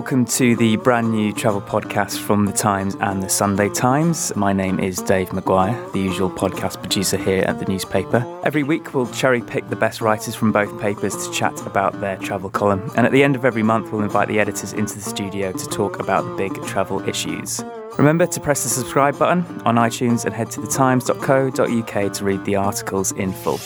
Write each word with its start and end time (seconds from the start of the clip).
welcome 0.00 0.24
to 0.24 0.56
the 0.56 0.76
brand 0.78 1.10
new 1.10 1.30
travel 1.30 1.60
podcast 1.60 2.18
from 2.20 2.46
the 2.46 2.52
Times 2.52 2.96
and 3.00 3.22
the 3.22 3.28
Sunday 3.28 3.68
Times. 3.68 4.34
My 4.34 4.50
name 4.50 4.80
is 4.80 4.96
Dave 5.02 5.28
McGuire, 5.28 5.92
the 5.92 5.98
usual 5.98 6.30
podcast 6.30 6.80
producer 6.80 7.18
here 7.18 7.42
at 7.42 7.58
the 7.58 7.66
newspaper. 7.66 8.24
Every 8.42 8.62
week, 8.62 8.94
we'll 8.94 9.08
cherry 9.08 9.42
pick 9.42 9.68
the 9.68 9.76
best 9.76 10.00
writers 10.00 10.34
from 10.34 10.52
both 10.52 10.80
papers 10.80 11.14
to 11.26 11.32
chat 11.34 11.54
about 11.66 12.00
their 12.00 12.16
travel 12.16 12.48
column, 12.48 12.90
and 12.96 13.04
at 13.04 13.12
the 13.12 13.22
end 13.22 13.36
of 13.36 13.44
every 13.44 13.62
month, 13.62 13.92
we'll 13.92 14.00
invite 14.00 14.28
the 14.28 14.40
editors 14.40 14.72
into 14.72 14.94
the 14.94 15.02
studio 15.02 15.52
to 15.52 15.66
talk 15.66 16.00
about 16.00 16.22
the 16.22 16.34
big 16.34 16.54
travel 16.64 17.06
issues. 17.06 17.62
Remember 17.98 18.26
to 18.26 18.40
press 18.40 18.62
the 18.62 18.70
subscribe 18.70 19.18
button 19.18 19.44
on 19.66 19.74
iTunes 19.74 20.24
and 20.24 20.34
head 20.34 20.50
to 20.52 20.62
thetimes.co.uk 20.62 22.12
to 22.14 22.24
read 22.24 22.42
the 22.46 22.56
articles 22.56 23.12
in 23.12 23.34
full. 23.34 23.60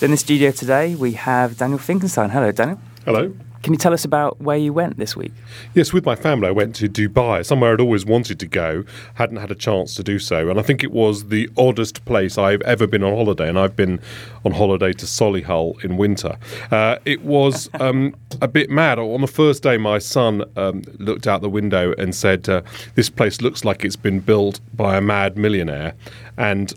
In 0.00 0.12
the 0.12 0.16
studio 0.16 0.52
today, 0.52 0.94
we 0.94 1.14
have 1.14 1.56
Daniel 1.56 1.80
Finkelstein. 1.80 2.30
Hello, 2.30 2.52
Daniel. 2.52 2.78
Hello. 3.04 3.34
Can 3.62 3.72
you 3.72 3.78
tell 3.78 3.92
us 3.92 4.04
about 4.04 4.40
where 4.40 4.56
you 4.56 4.72
went 4.72 4.98
this 4.98 5.16
week? 5.16 5.32
Yes, 5.72 5.92
with 5.92 6.04
my 6.04 6.16
family, 6.16 6.48
I 6.48 6.50
went 6.50 6.74
to 6.76 6.88
Dubai, 6.88 7.46
somewhere 7.46 7.72
I'd 7.72 7.80
always 7.80 8.04
wanted 8.04 8.40
to 8.40 8.46
go, 8.46 8.84
hadn't 9.14 9.36
had 9.36 9.52
a 9.52 9.54
chance 9.54 9.94
to 9.94 10.02
do 10.02 10.18
so. 10.18 10.50
And 10.50 10.58
I 10.58 10.62
think 10.62 10.82
it 10.82 10.90
was 10.90 11.28
the 11.28 11.48
oddest 11.56 12.04
place 12.04 12.36
I've 12.36 12.62
ever 12.62 12.88
been 12.88 13.04
on 13.04 13.14
holiday. 13.14 13.48
And 13.48 13.56
I've 13.56 13.76
been 13.76 14.00
on 14.44 14.50
holiday 14.50 14.92
to 14.94 15.06
Solihull 15.06 15.82
in 15.84 15.96
winter. 15.96 16.36
Uh, 16.72 16.96
it 17.04 17.22
was 17.22 17.70
um, 17.80 18.16
a 18.40 18.48
bit 18.48 18.68
mad. 18.68 18.98
On 18.98 19.20
the 19.20 19.28
first 19.28 19.62
day, 19.62 19.76
my 19.76 19.98
son 19.98 20.44
um, 20.56 20.82
looked 20.98 21.28
out 21.28 21.40
the 21.40 21.48
window 21.48 21.94
and 21.98 22.14
said, 22.16 22.48
uh, 22.48 22.62
This 22.96 23.08
place 23.08 23.40
looks 23.40 23.64
like 23.64 23.84
it's 23.84 23.96
been 23.96 24.18
built 24.18 24.58
by 24.74 24.96
a 24.96 25.00
mad 25.00 25.36
millionaire. 25.36 25.94
And 26.36 26.74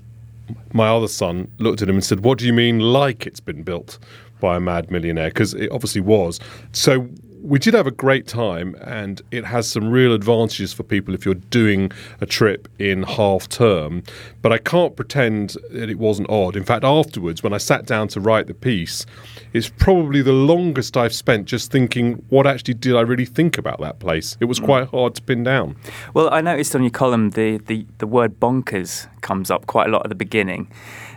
my 0.74 0.88
other 0.90 1.08
son 1.08 1.50
looked 1.58 1.82
at 1.82 1.90
him 1.90 1.96
and 1.96 2.04
said, 2.04 2.20
What 2.20 2.38
do 2.38 2.46
you 2.46 2.54
mean, 2.54 2.80
like 2.80 3.26
it's 3.26 3.40
been 3.40 3.64
built? 3.64 3.98
By 4.46 4.58
a 4.58 4.60
mad 4.60 4.92
millionaire 4.92 5.30
because 5.30 5.56
it 5.56 5.72
obviously 5.72 6.02
was. 6.02 6.40
So 6.72 7.10
we 7.46 7.60
did 7.60 7.76
have 7.76 7.86
a 7.86 7.92
great 7.92 8.26
time, 8.26 8.76
and 8.82 9.22
it 9.30 9.46
has 9.46 9.70
some 9.70 9.90
real 9.90 10.14
advantages 10.14 10.74
for 10.74 10.82
people 10.82 11.14
if 11.14 11.26
you're 11.26 11.36
doing 11.36 11.92
a 12.20 12.26
trip 12.26 12.68
in 12.80 13.04
half 13.04 13.48
term. 13.48 14.02
But 14.42 14.52
I 14.52 14.58
can't 14.58 14.96
pretend 14.96 15.56
that 15.72 15.90
it 15.90 16.00
wasn't 16.00 16.30
odd. 16.30 16.56
In 16.56 16.64
fact, 16.64 16.84
afterwards, 16.84 17.44
when 17.44 17.54
I 17.54 17.58
sat 17.58 17.86
down 17.86 18.08
to 18.10 18.20
write 18.20 18.48
the 18.48 18.56
piece, 18.56 19.06
it's 19.54 19.70
probably 19.70 20.24
the 20.24 20.34
longest 20.34 20.98
I've 20.98 21.14
spent 21.14 21.46
just 21.46 21.72
thinking, 21.72 22.14
what 22.30 22.48
actually 22.48 22.74
did 22.74 22.96
I 22.96 23.02
really 23.02 23.26
think 23.26 23.60
about 23.60 23.80
that 23.80 24.00
place? 24.00 24.38
It 24.40 24.46
was 24.46 24.60
mm. 24.60 24.66
quite 24.66 24.88
hard 24.90 25.14
to 25.16 25.22
pin 25.22 25.44
down. 25.44 25.76
Well, 26.16 26.34
I 26.34 26.42
noticed 26.42 26.76
on 26.76 26.82
your 26.82 26.92
column 26.92 27.30
the, 27.32 27.60
the, 27.60 27.86
the 28.00 28.08
word 28.08 28.40
bonkers 28.40 29.08
comes 29.22 29.52
up 29.52 29.68
quite 29.68 29.88
a 29.88 29.92
lot 29.92 30.04
at 30.04 30.10
the 30.10 30.16
beginning, 30.16 30.72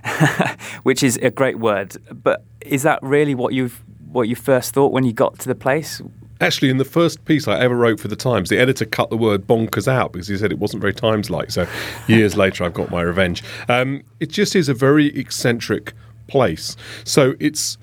which 0.83 1.03
is 1.03 1.17
a 1.23 1.31
great 1.31 1.59
word. 1.59 1.97
But 2.13 2.45
is 2.61 2.83
that 2.83 3.03
really 3.03 3.35
what 3.35 3.55
you've 3.55 3.83
what 4.11 4.27
you 4.27 4.35
first 4.35 4.73
thought 4.73 4.91
when 4.91 5.05
you 5.05 5.13
got 5.13 5.39
to 5.39 5.49
the 5.49 5.55
place? 5.55 6.01
Actually, 6.41 6.71
in 6.71 6.77
the 6.77 6.85
first 6.85 7.25
piece 7.25 7.49
I 7.49 7.59
ever 7.59 7.75
wrote 7.75 7.99
for 7.99 8.09
the 8.09 8.17
Times, 8.17 8.49
the 8.49 8.59
editor 8.59 8.85
cut 8.85 9.11
the 9.11 9.17
word 9.17 9.47
bonkers 9.47 9.89
out 9.89 10.13
because 10.13 10.29
he 10.29 10.37
said 10.37 10.53
it 10.53 10.59
wasn't 10.59 10.81
very 10.81 10.95
Times 10.95 11.31
like. 11.31 11.51
So 11.51 11.67
years 12.07 12.37
later, 12.37 12.65
I've 12.65 12.75
got 12.75 12.91
my 12.91 13.03
revenge. 13.03 13.43
Um, 13.69 14.03
it 14.21 14.31
just 14.31 14.55
is 14.55 14.69
a 14.69 14.75
very 14.75 15.07
eccentric 15.19 15.93
place. 16.29 16.77
So 17.05 17.35
it's 17.41 17.79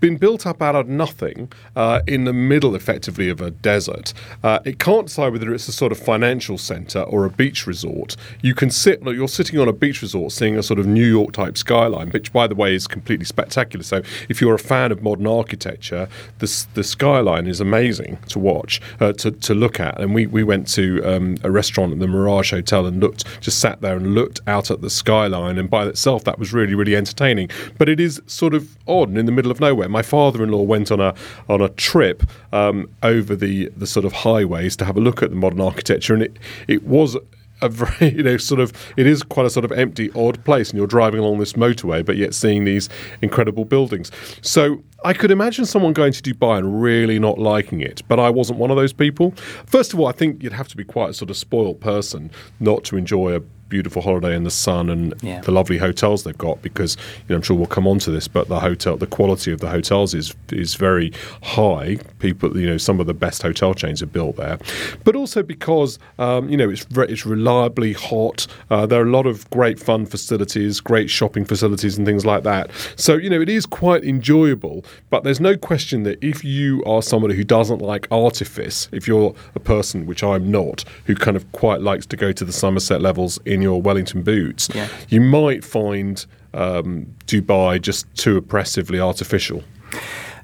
been 0.00 0.16
built 0.16 0.46
up 0.46 0.62
out 0.62 0.74
of 0.74 0.88
nothing 0.88 1.52
uh, 1.74 2.00
in 2.06 2.24
the 2.24 2.32
middle, 2.32 2.74
effectively, 2.74 3.28
of 3.28 3.40
a 3.40 3.50
desert. 3.50 4.12
Uh, 4.42 4.58
it 4.64 4.78
can't 4.78 5.06
decide 5.06 5.32
whether 5.32 5.52
it's 5.52 5.68
a 5.68 5.72
sort 5.72 5.92
of 5.92 5.98
financial 5.98 6.58
centre 6.58 7.02
or 7.02 7.24
a 7.24 7.30
beach 7.30 7.66
resort. 7.66 8.16
You 8.42 8.54
can 8.54 8.70
sit, 8.70 9.02
look, 9.02 9.14
you're 9.14 9.28
sitting 9.28 9.58
on 9.58 9.68
a 9.68 9.72
beach 9.72 10.02
resort 10.02 10.32
seeing 10.32 10.56
a 10.56 10.62
sort 10.62 10.78
of 10.78 10.86
New 10.86 11.06
York 11.06 11.32
type 11.32 11.56
skyline, 11.56 12.10
which, 12.10 12.32
by 12.32 12.46
the 12.46 12.54
way, 12.54 12.74
is 12.74 12.86
completely 12.86 13.26
spectacular. 13.26 13.82
So 13.82 14.02
if 14.28 14.40
you're 14.40 14.54
a 14.54 14.58
fan 14.58 14.92
of 14.92 15.02
modern 15.02 15.26
architecture, 15.26 16.08
the, 16.38 16.66
the 16.74 16.84
skyline 16.84 17.46
is 17.46 17.60
amazing 17.60 18.18
to 18.28 18.38
watch, 18.38 18.80
uh, 19.00 19.12
to, 19.14 19.30
to 19.30 19.54
look 19.54 19.80
at. 19.80 20.00
And 20.00 20.14
we, 20.14 20.26
we 20.26 20.44
went 20.44 20.68
to 20.74 21.02
um, 21.04 21.36
a 21.42 21.50
restaurant 21.50 21.92
at 21.92 21.98
the 21.98 22.06
Mirage 22.06 22.50
Hotel 22.50 22.86
and 22.86 23.00
looked, 23.00 23.24
just 23.40 23.58
sat 23.58 23.80
there 23.80 23.96
and 23.96 24.14
looked 24.14 24.40
out 24.46 24.70
at 24.70 24.80
the 24.80 24.90
skyline. 24.90 25.58
And 25.58 25.70
by 25.70 25.86
itself, 25.86 26.24
that 26.24 26.38
was 26.38 26.52
really, 26.52 26.74
really 26.74 26.96
entertaining. 26.96 27.50
But 27.78 27.88
it 27.88 28.00
is 28.00 28.20
sort 28.26 28.54
of 28.54 28.76
odd 28.86 29.08
and 29.08 29.18
in 29.18 29.26
the 29.26 29.32
middle 29.32 29.50
of 29.50 29.60
nowhere 29.60 29.85
my 29.88 30.02
father-in-law 30.02 30.62
went 30.62 30.90
on 30.90 31.00
a 31.00 31.14
on 31.48 31.60
a 31.60 31.68
trip 31.70 32.22
um, 32.52 32.88
over 33.02 33.36
the 33.36 33.68
the 33.76 33.86
sort 33.86 34.04
of 34.04 34.12
highways 34.12 34.76
to 34.76 34.84
have 34.84 34.96
a 34.96 35.00
look 35.00 35.22
at 35.22 35.30
the 35.30 35.36
modern 35.36 35.60
architecture, 35.60 36.14
and 36.14 36.22
it 36.22 36.38
it 36.68 36.84
was 36.84 37.16
a 37.62 37.68
very, 37.68 38.10
you 38.16 38.22
know, 38.22 38.36
sort 38.36 38.60
of, 38.60 38.72
it 38.96 39.06
is 39.06 39.22
quite 39.22 39.46
a 39.46 39.50
sort 39.50 39.64
of 39.64 39.72
empty, 39.72 40.10
odd 40.14 40.42
place, 40.44 40.70
and 40.70 40.78
you're 40.78 40.86
driving 40.86 41.20
along 41.20 41.38
this 41.38 41.54
motorway, 41.54 42.04
but 42.04 42.16
yet 42.16 42.34
seeing 42.34 42.64
these 42.64 42.88
incredible 43.22 43.64
buildings. 43.64 44.10
So 44.42 44.82
I 45.04 45.12
could 45.12 45.30
imagine 45.30 45.66
someone 45.66 45.92
going 45.92 46.12
to 46.12 46.22
Dubai 46.22 46.58
and 46.58 46.82
really 46.82 47.18
not 47.18 47.38
liking 47.38 47.80
it, 47.80 48.02
but 48.08 48.18
I 48.18 48.30
wasn't 48.30 48.58
one 48.58 48.70
of 48.70 48.76
those 48.76 48.92
people. 48.92 49.32
First 49.66 49.92
of 49.92 50.00
all, 50.00 50.06
I 50.06 50.12
think 50.12 50.42
you'd 50.42 50.52
have 50.52 50.68
to 50.68 50.76
be 50.76 50.84
quite 50.84 51.10
a 51.10 51.14
sort 51.14 51.30
of 51.30 51.36
spoiled 51.36 51.80
person 51.80 52.30
not 52.60 52.84
to 52.84 52.96
enjoy 52.96 53.36
a 53.36 53.40
beautiful 53.68 54.02
holiday 54.02 54.34
in 54.34 54.44
the 54.44 54.50
sun 54.50 54.88
and 54.88 55.14
yeah. 55.22 55.40
the 55.40 55.50
lovely 55.50 55.78
hotels 55.78 56.24
they've 56.24 56.38
got 56.38 56.60
because 56.62 56.96
you 56.96 57.30
know, 57.30 57.36
I'm 57.36 57.42
sure 57.42 57.56
we'll 57.56 57.66
come 57.66 57.86
on 57.86 57.98
to 58.00 58.10
this 58.10 58.28
but 58.28 58.48
the 58.48 58.60
hotel 58.60 58.96
the 58.96 59.06
quality 59.06 59.52
of 59.52 59.60
the 59.60 59.68
hotels 59.68 60.14
is 60.14 60.34
is 60.52 60.74
very 60.74 61.12
high. 61.42 61.96
People 62.18 62.56
you 62.58 62.66
know 62.66 62.78
some 62.78 63.00
of 63.00 63.06
the 63.06 63.14
best 63.14 63.42
hotel 63.42 63.74
chains 63.74 64.02
are 64.02 64.06
built 64.06 64.36
there. 64.36 64.58
But 65.04 65.16
also 65.16 65.42
because 65.42 65.98
um, 66.18 66.48
you 66.48 66.56
know 66.56 66.70
it's 66.70 66.86
it's 66.90 67.26
reliably 67.26 67.92
hot. 67.92 68.46
Uh, 68.70 68.86
there 68.86 69.00
are 69.00 69.06
a 69.06 69.10
lot 69.10 69.26
of 69.26 69.48
great 69.50 69.78
fun 69.78 70.06
facilities 70.06 70.80
great 70.80 71.10
shopping 71.10 71.44
facilities 71.44 71.96
and 71.96 72.06
things 72.06 72.24
like 72.24 72.42
that. 72.44 72.70
So 72.96 73.16
you 73.16 73.30
know 73.30 73.40
it 73.40 73.48
is 73.48 73.66
quite 73.66 74.04
enjoyable 74.04 74.84
but 75.10 75.24
there's 75.24 75.40
no 75.40 75.56
question 75.56 76.02
that 76.04 76.22
if 76.22 76.44
you 76.44 76.84
are 76.84 77.02
somebody 77.02 77.34
who 77.34 77.44
doesn't 77.44 77.80
like 77.80 78.06
artifice 78.10 78.88
if 78.92 79.06
you're 79.06 79.34
a 79.54 79.60
person 79.60 80.06
which 80.06 80.22
I'm 80.22 80.50
not 80.50 80.84
who 81.04 81.14
kind 81.14 81.36
of 81.36 81.50
quite 81.52 81.80
likes 81.80 82.06
to 82.06 82.16
go 82.16 82.32
to 82.32 82.44
the 82.44 82.52
Somerset 82.52 83.00
levels 83.00 83.38
in 83.44 83.55
in 83.56 83.62
your 83.62 83.82
Wellington 83.82 84.22
boots, 84.22 84.68
yeah. 84.72 84.88
you 85.08 85.20
might 85.20 85.64
find 85.64 86.24
um, 86.54 87.06
Dubai 87.26 87.80
just 87.80 88.06
too 88.14 88.36
oppressively 88.36 89.00
artificial. 89.00 89.64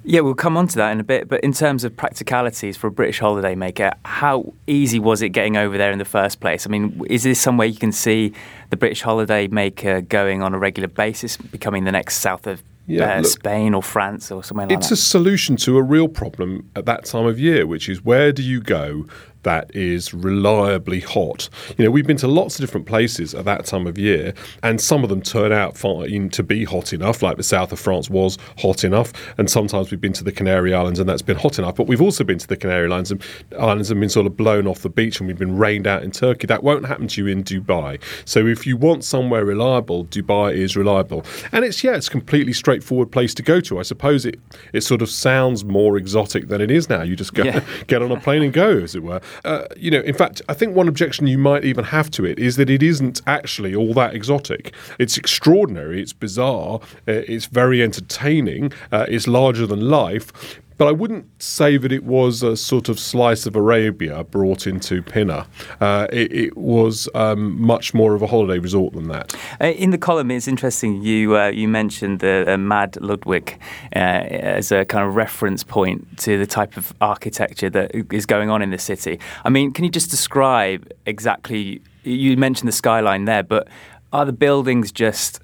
Yeah, 0.05 0.21
we'll 0.21 0.35
come 0.35 0.57
on 0.57 0.67
to 0.67 0.77
that 0.77 0.91
in 0.91 0.99
a 0.99 1.05
bit. 1.05 1.29
But 1.29 1.45
in 1.45 1.53
terms 1.53 1.85
of 1.85 1.97
practicalities 1.97 2.77
for 2.77 2.89
a 2.89 2.91
British 2.91 3.21
holidaymaker, 3.21 3.95
how 4.05 4.53
easy 4.67 4.99
was 4.99 5.23
it 5.23 5.29
getting 5.29 5.57
over 5.57 5.79
there 5.79 5.93
in 5.93 5.99
the 5.99 6.05
first 6.05 6.41
place? 6.41 6.67
I 6.67 6.71
mean, 6.71 7.01
is 7.09 7.23
this 7.23 7.41
somewhere 7.41 7.69
you 7.69 7.79
can 7.79 7.93
see 7.93 8.33
the 8.71 8.77
British 8.77 9.03
holidaymaker 9.03 10.09
going 10.09 10.43
on 10.43 10.55
a 10.55 10.59
regular 10.59 10.89
basis, 10.89 11.37
becoming 11.37 11.85
the 11.85 11.93
next 11.93 12.17
south 12.17 12.49
of 12.49 12.63
yeah, 12.89 13.19
uh, 13.19 13.21
look, 13.21 13.31
Spain 13.31 13.75
or 13.75 13.83
France 13.83 14.33
or 14.33 14.43
somewhere 14.43 14.67
like 14.67 14.79
it's 14.79 14.89
that? 14.89 14.95
It's 14.95 15.03
a 15.03 15.07
solution 15.07 15.57
to 15.59 15.79
a 15.79 15.83
real 15.83 16.09
problem 16.09 16.69
at 16.75 16.85
that 16.87 17.05
time 17.05 17.27
of 17.27 17.39
year, 17.39 17.65
which 17.65 17.89
is 17.89 18.05
where 18.05 18.33
do 18.33 18.43
you 18.43 18.61
go 18.61 19.07
that 19.43 19.75
is 19.75 20.15
reliably 20.15 21.01
hot. 21.01 21.49
You 21.77 21.85
know, 21.85 21.91
we've 21.91 22.07
been 22.07 22.17
to 22.19 22.29
lots 22.29 22.57
of 22.57 22.61
different 22.61 22.87
places 22.87 23.35
at 23.35 23.45
that 23.45 23.67
time 23.67 23.87
of 23.87 23.99
year, 23.99 24.35
and 24.63 24.81
some 24.81 25.03
of 25.03 25.11
them 25.11 25.23
turn 25.23 25.53
out 25.53 25.77
fine 25.77 26.31
to 26.31 26.43
be 26.43 26.65
hot 26.65 26.93
enough, 26.93 27.23
like 27.23 27.37
the 27.37 27.43
south 27.43 27.73
of 27.73 27.81
France 27.81 28.09
was 28.11 28.39
hot 28.59 28.85
enough. 28.85 29.13
And 29.39 29.51
sometimes 29.51 29.91
we've 29.91 30.01
been 30.01 30.13
to 30.15 30.25
the 30.25 30.33
Canary 30.33 30.75
Islands, 30.75 30.99
and 30.99 31.09
that's 31.09 31.23
been 31.23 31.37
hot 31.37 31.59
enough. 31.59 31.77
But 31.77 31.87
we've 31.87 32.03
also 32.03 32.25
been 32.25 32.39
to 32.39 32.47
the 32.47 32.57
Canary 32.57 32.91
Islands, 32.91 33.11
and 33.11 33.23
islands 33.59 33.89
have 33.89 33.99
been 33.99 34.09
sort 34.09 34.27
of 34.27 34.37
blown 34.37 34.67
off 34.67 34.81
the 34.81 34.91
beach, 34.91 35.21
and 35.21 35.27
we've 35.27 35.39
been 35.39 35.57
rained 35.57 35.87
out 35.87 36.03
in 36.03 36.11
Turkey. 36.11 36.47
That 36.47 36.63
won't 36.63 36.87
happen 36.87 37.09
to 37.09 37.25
you 37.25 37.27
in 37.27 37.43
Dubai. 37.45 38.01
So 38.25 38.47
if 38.47 38.67
you 38.67 38.77
want 38.77 39.05
somewhere 39.05 39.45
reliable, 39.45 40.05
Dubai 40.07 40.55
is 40.55 40.77
reliable, 40.77 41.25
and 41.53 41.65
it's 41.65 41.83
yeah, 41.83 41.95
it's 41.95 42.09
a 42.09 42.11
completely 42.11 42.53
straightforward 42.53 43.11
place 43.11 43.35
to 43.35 43.43
go 43.43 43.61
to. 43.61 43.79
I 43.79 43.83
suppose 43.83 44.25
it 44.25 44.39
it 44.73 44.83
sort 44.83 45.03
of 45.03 45.11
sounds 45.11 45.65
more 45.65 45.97
exotic 45.97 46.49
than 46.49 46.61
it 46.61 46.71
is 46.71 46.89
now. 46.89 47.03
You 47.03 47.17
just 47.17 47.35
go 47.35 47.45
yeah. 47.45 47.65
get 47.87 48.03
on 48.03 48.13
a 48.13 48.21
plane 48.21 48.43
and 48.43 48.53
go, 48.53 48.79
as 48.79 48.95
it 48.95 49.03
were. 49.03 49.21
Uh, 49.45 49.65
you 49.77 49.91
know, 49.91 50.01
in 50.01 50.15
fact, 50.15 50.43
I 50.49 50.55
think 50.55 50.75
one 50.75 50.89
objection 50.89 51.27
you 51.27 51.39
might 51.39 51.65
even 51.65 51.85
have 51.85 52.11
to 52.13 52.25
it 52.25 52.39
is 52.39 52.57
that 52.57 52.71
it 52.71 52.83
isn't 52.83 53.21
actually 53.27 53.75
all 53.75 53.95
that 53.95 54.15
exotic. 54.15 54.75
It's 54.99 55.17
extraordinary, 55.17 56.01
it's 56.01 56.13
bizarre, 56.13 56.81
uh, 57.09 57.23
it's 57.27 57.47
very 57.47 57.83
entertaining, 57.83 58.73
uh, 58.91 59.07
it's 59.09 59.27
larger 59.27 59.67
than 59.67 59.89
life, 59.89 60.61
but 60.79 60.89
I 60.89 60.93
wouldn't 60.93 61.27
say 61.43 61.77
that 61.77 61.93
it 61.93 62.05
was 62.05 62.43
a 62.43 62.57
sort 62.57 62.89
of 62.89 62.99
slice 62.99 63.47
of 63.47 63.57
Arabia 63.57 64.25
brought 64.25 64.67
into 64.67 65.03
Pinner. 65.03 65.47
Uh, 65.81 66.07
it, 66.13 66.33
it, 66.33 66.57
was 66.57 67.09
um, 67.15 67.61
much 67.61 67.93
more 67.95 68.15
of 68.15 68.23
a 68.23 68.27
holiday 68.27 68.59
resort 68.59 68.95
than 68.95 69.09
that. 69.09 69.35
Uh, 69.61 69.67
in 69.67 69.91
the 69.91 69.99
column, 69.99 70.31
it's 70.31 70.47
interesting 70.47 71.03
you 71.03 71.37
uh, 71.37 71.49
you 71.49 71.69
mentioned 71.69 72.21
the 72.21 72.45
uh, 72.47 72.57
Mad 72.57 72.97
Ludwig 73.01 73.59
uh, 73.95 73.99
as 73.99 74.71
a 74.73 74.85
kind 74.85 75.07
of 75.07 75.17
reference 75.17 75.65
point 75.65 76.19
to 76.19 76.39
the 76.39 76.47
type 76.47 76.77
of 76.77 76.95
architecture 77.01 77.71
that 77.71 77.91
is 78.13 78.27
going 78.27 78.51
on 78.51 78.63
in 78.63 78.71
the 78.71 78.79
city. 78.79 79.19
I 79.45 79.49
mean, 79.51 79.73
can 79.73 79.85
you 79.85 79.91
just 79.91 80.11
describe 80.11 80.91
exactly? 81.07 81.83
You 82.05 82.37
mentioned 82.37 82.69
the 82.69 82.73
skyline 82.73 83.25
there, 83.27 83.43
but 83.43 83.69
are 84.13 84.25
the 84.25 84.33
buildings 84.33 84.93
just 84.93 85.42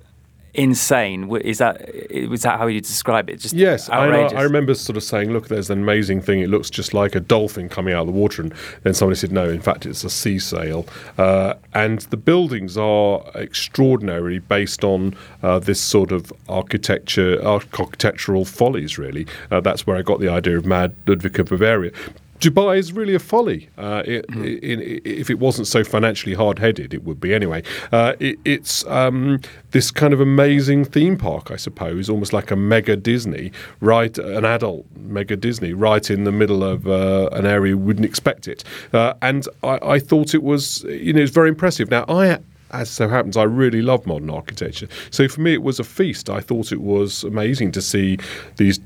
insane. 0.59 1.35
Is 1.37 1.59
that 1.59 1.89
was 2.29 2.43
that 2.43 2.59
how 2.59 2.67
you 2.67 2.81
describe 2.81 3.31
it? 3.31 3.37
Just 3.37 3.55
yes, 3.55 3.89
I, 3.89 4.07
I, 4.07 4.43
remember 4.43 4.75
sort 4.75 4.97
of 4.97 5.05
saying, 5.05 5.31
"Look, 5.31 5.49
there's 5.49 5.71
an 5.71 5.81
amazing 5.81 6.21
thing. 6.21 6.41
It 6.41 6.51
looks 6.51 6.69
just 6.69 6.93
like 6.93 7.15
a 7.15 7.21
dolphin 7.21 7.69
coming 7.69 7.95
out 7.95 8.01
of 8.01 8.07
the 8.09 8.13
water." 8.13 8.43
And 8.43 8.53
then 8.83 8.93
somebody 8.93 9.17
said, 9.17 9.31
"No, 9.31 9.49
in 9.49 9.61
fact, 9.61 9.87
it's 9.87 10.03
a 10.03 10.11
sea 10.11 10.39
sail." 10.39 10.87
Uh, 11.17 11.55
and 11.75 12.01
the 12.01 12.17
buildings 12.17 12.77
are 12.77 13.23
extraordinary, 13.37 14.41
based 14.41 14.85
on 14.85 15.15
uh, 15.43 15.61
this 15.61 15.81
sort 15.81 16.11
of 16.11 16.33
architecture, 16.49 17.41
architectural 17.43 18.45
follies. 18.45 18.99
Really, 18.99 19.27
uh, 19.53 19.61
that's 19.61 19.87
where 19.87 19.97
I 19.97 20.03
got 20.03 20.19
the 20.19 20.29
idea 20.29 20.59
of 20.59 20.67
Mad 20.67 20.95
Ludwig 21.07 21.39
of 21.39 21.47
Bavaria. 21.47 21.93
Dubai 22.41 22.79
is 22.79 22.93
really 22.93 23.15
a 23.15 23.19
folly. 23.19 23.69
Uh, 23.77 24.03
it, 24.05 24.27
mm. 24.29 25.01
if 25.05 25.31
it 25.31 25.39
wasn't 25.39 25.67
so 25.67 25.85
financially 25.85 26.35
hard 26.35 26.59
headed, 26.59 26.95
it 26.95 27.05
would 27.05 27.21
be 27.21 27.35
anyway. 27.35 27.63
Uh, 27.93 28.15
it, 28.21 28.39
it's 28.45 28.87
um, 28.87 29.41
this 29.73 29.91
kind 29.91 30.13
of 30.13 30.21
amazing 30.21 30.85
theme 30.85 31.17
park, 31.17 31.51
I 31.51 31.57
suppose, 31.57 32.09
almost 32.09 32.33
like 32.33 32.51
a 32.51 32.57
mega 32.57 32.97
Disney, 32.97 33.53
right? 33.81 34.17
An 34.19 34.45
adult 34.45 34.87
mega 34.97 35.37
Disney, 35.37 35.73
right 35.73 36.09
in 36.11 36.25
the 36.25 36.33
middle 36.33 36.63
of 36.63 36.87
uh, 36.87 37.29
an 37.33 37.47
area 37.47 37.69
you 37.69 37.79
wouldn't 37.79 38.07
expect 38.07 38.49
it. 38.49 38.65
Uh, 38.93 39.15
and 39.21 39.47
I, 39.63 39.79
I, 39.83 39.99
thought 39.99 40.35
it 40.35 40.43
was, 40.43 40.85
you 40.85 41.13
know, 41.13 41.21
it's 41.21 41.33
very 41.33 41.49
impressive. 41.49 41.91
Now, 41.91 42.05
I 42.09 42.39
as 42.71 42.91
so 42.91 43.09
happens, 43.09 43.37
I 43.37 43.45
really 43.45 43.83
love 43.83 44.07
modern 44.07 44.31
architecture. 44.31 44.89
So 45.11 45.29
for 45.29 45.41
me, 45.41 45.55
it 45.55 45.63
was 45.63 45.81
a 45.81 45.85
feast. 45.85 46.29
I 46.29 46.41
thought 46.41 46.73
it 46.73 46.83
was 46.83 47.25
amazing 47.25 47.73
to 47.73 47.83
see 47.83 48.19
these 48.57 48.79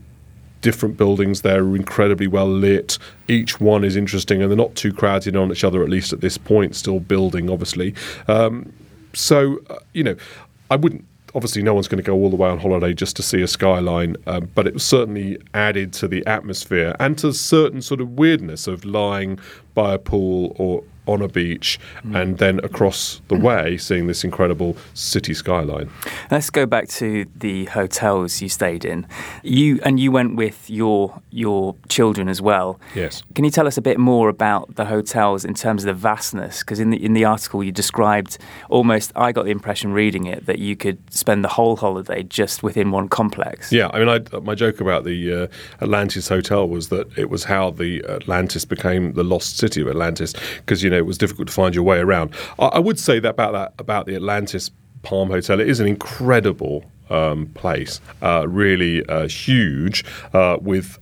different 0.62 0.96
buildings. 0.96 1.42
They're 1.42 1.76
incredibly 1.76 2.26
well 2.26 2.48
lit. 2.48 2.98
Each 3.28 3.60
one 3.60 3.84
is 3.84 3.96
interesting, 3.96 4.40
and 4.40 4.50
they're 4.50 4.56
not 4.56 4.74
too 4.74 4.92
crowded 4.92 5.36
on 5.36 5.50
each 5.50 5.64
other. 5.64 5.82
At 5.82 5.90
least 5.90 6.12
at 6.12 6.22
this 6.22 6.38
point, 6.38 6.74
still 6.74 7.00
building, 7.00 7.50
obviously. 7.50 7.94
Um, 8.28 8.72
so 9.12 9.58
uh, 9.68 9.76
you 9.92 10.04
know, 10.04 10.16
I 10.70 10.76
wouldn't. 10.76 11.04
Obviously, 11.34 11.62
no 11.62 11.72
one's 11.72 11.88
going 11.88 12.02
to 12.02 12.06
go 12.06 12.14
all 12.14 12.28
the 12.28 12.36
way 12.36 12.50
on 12.50 12.58
holiday 12.58 12.92
just 12.92 13.16
to 13.16 13.22
see 13.22 13.40
a 13.40 13.48
skyline, 13.48 14.16
um, 14.26 14.50
but 14.54 14.66
it 14.66 14.78
certainly 14.82 15.38
added 15.54 15.94
to 15.94 16.06
the 16.06 16.24
atmosphere 16.26 16.94
and 17.00 17.16
to 17.18 17.32
certain 17.32 17.80
sort 17.80 18.02
of 18.02 18.10
weirdness 18.18 18.66
of 18.66 18.84
lying 18.84 19.38
by 19.72 19.94
a 19.94 19.98
pool 19.98 20.54
or 20.58 20.84
on 21.06 21.20
a 21.20 21.28
beach 21.28 21.80
mm. 22.04 22.20
and 22.20 22.38
then 22.38 22.60
across 22.60 23.20
the 23.28 23.34
way 23.34 23.76
seeing 23.76 24.06
this 24.06 24.22
incredible 24.22 24.76
city 24.94 25.34
skyline. 25.34 25.90
Let's 26.30 26.50
go 26.50 26.64
back 26.64 26.88
to 26.90 27.26
the 27.36 27.64
hotels 27.66 28.40
you 28.40 28.48
stayed 28.48 28.84
in. 28.84 29.06
You 29.42 29.80
and 29.84 29.98
you 29.98 30.12
went 30.12 30.36
with 30.36 30.70
your 30.70 31.20
your 31.30 31.74
children 31.88 32.28
as 32.28 32.40
well. 32.40 32.78
Yes. 32.94 33.22
Can 33.34 33.44
you 33.44 33.50
tell 33.50 33.66
us 33.66 33.76
a 33.76 33.82
bit 33.82 33.98
more 33.98 34.28
about 34.28 34.76
the 34.76 34.84
hotels 34.84 35.44
in 35.44 35.54
terms 35.54 35.82
of 35.84 35.86
the 35.86 36.00
vastness? 36.00 36.60
Because 36.60 36.78
in 36.78 36.90
the 36.90 37.04
in 37.04 37.14
the 37.14 37.24
article 37.24 37.64
you 37.64 37.72
described 37.72 38.38
almost 38.68 39.12
I 39.16 39.32
got 39.32 39.44
the 39.44 39.50
impression 39.50 39.92
reading 39.92 40.26
it 40.26 40.46
that 40.46 40.60
you 40.60 40.76
could 40.76 40.98
spend 41.12 41.44
the 41.44 41.48
whole 41.48 41.76
holiday 41.76 42.22
just 42.22 42.62
within 42.62 42.92
one 42.92 43.08
complex. 43.08 43.72
Yeah, 43.72 43.90
I 43.92 43.98
mean 43.98 44.08
I, 44.08 44.38
my 44.38 44.54
joke 44.54 44.80
about 44.80 45.02
the 45.02 45.34
uh, 45.34 45.46
Atlantis 45.82 46.28
hotel 46.28 46.68
was 46.68 46.90
that 46.90 47.18
it 47.18 47.28
was 47.28 47.44
how 47.44 47.70
the 47.70 48.04
Atlantis 48.04 48.64
became 48.64 49.14
the 49.14 49.24
lost 49.24 49.58
city 49.58 49.80
of 49.80 49.88
Atlantis 49.88 50.34
because 50.58 50.84
you 50.84 50.91
know 50.92 50.98
it 50.98 51.06
was 51.06 51.18
difficult 51.18 51.48
to 51.48 51.54
find 51.54 51.74
your 51.74 51.84
way 51.84 51.98
around. 51.98 52.34
I, 52.58 52.66
I 52.66 52.78
would 52.78 52.98
say 52.98 53.18
that 53.18 53.30
about 53.30 53.52
that 53.52 53.74
about 53.78 54.06
the 54.06 54.14
Atlantis 54.14 54.70
Palm 55.02 55.30
Hotel. 55.30 55.60
It 55.60 55.68
is 55.68 55.80
an 55.80 55.86
incredible 55.86 56.84
um, 57.10 57.46
place, 57.54 58.00
uh, 58.22 58.46
really 58.48 59.04
uh, 59.06 59.28
huge, 59.28 60.04
uh, 60.32 60.58
with 60.60 60.98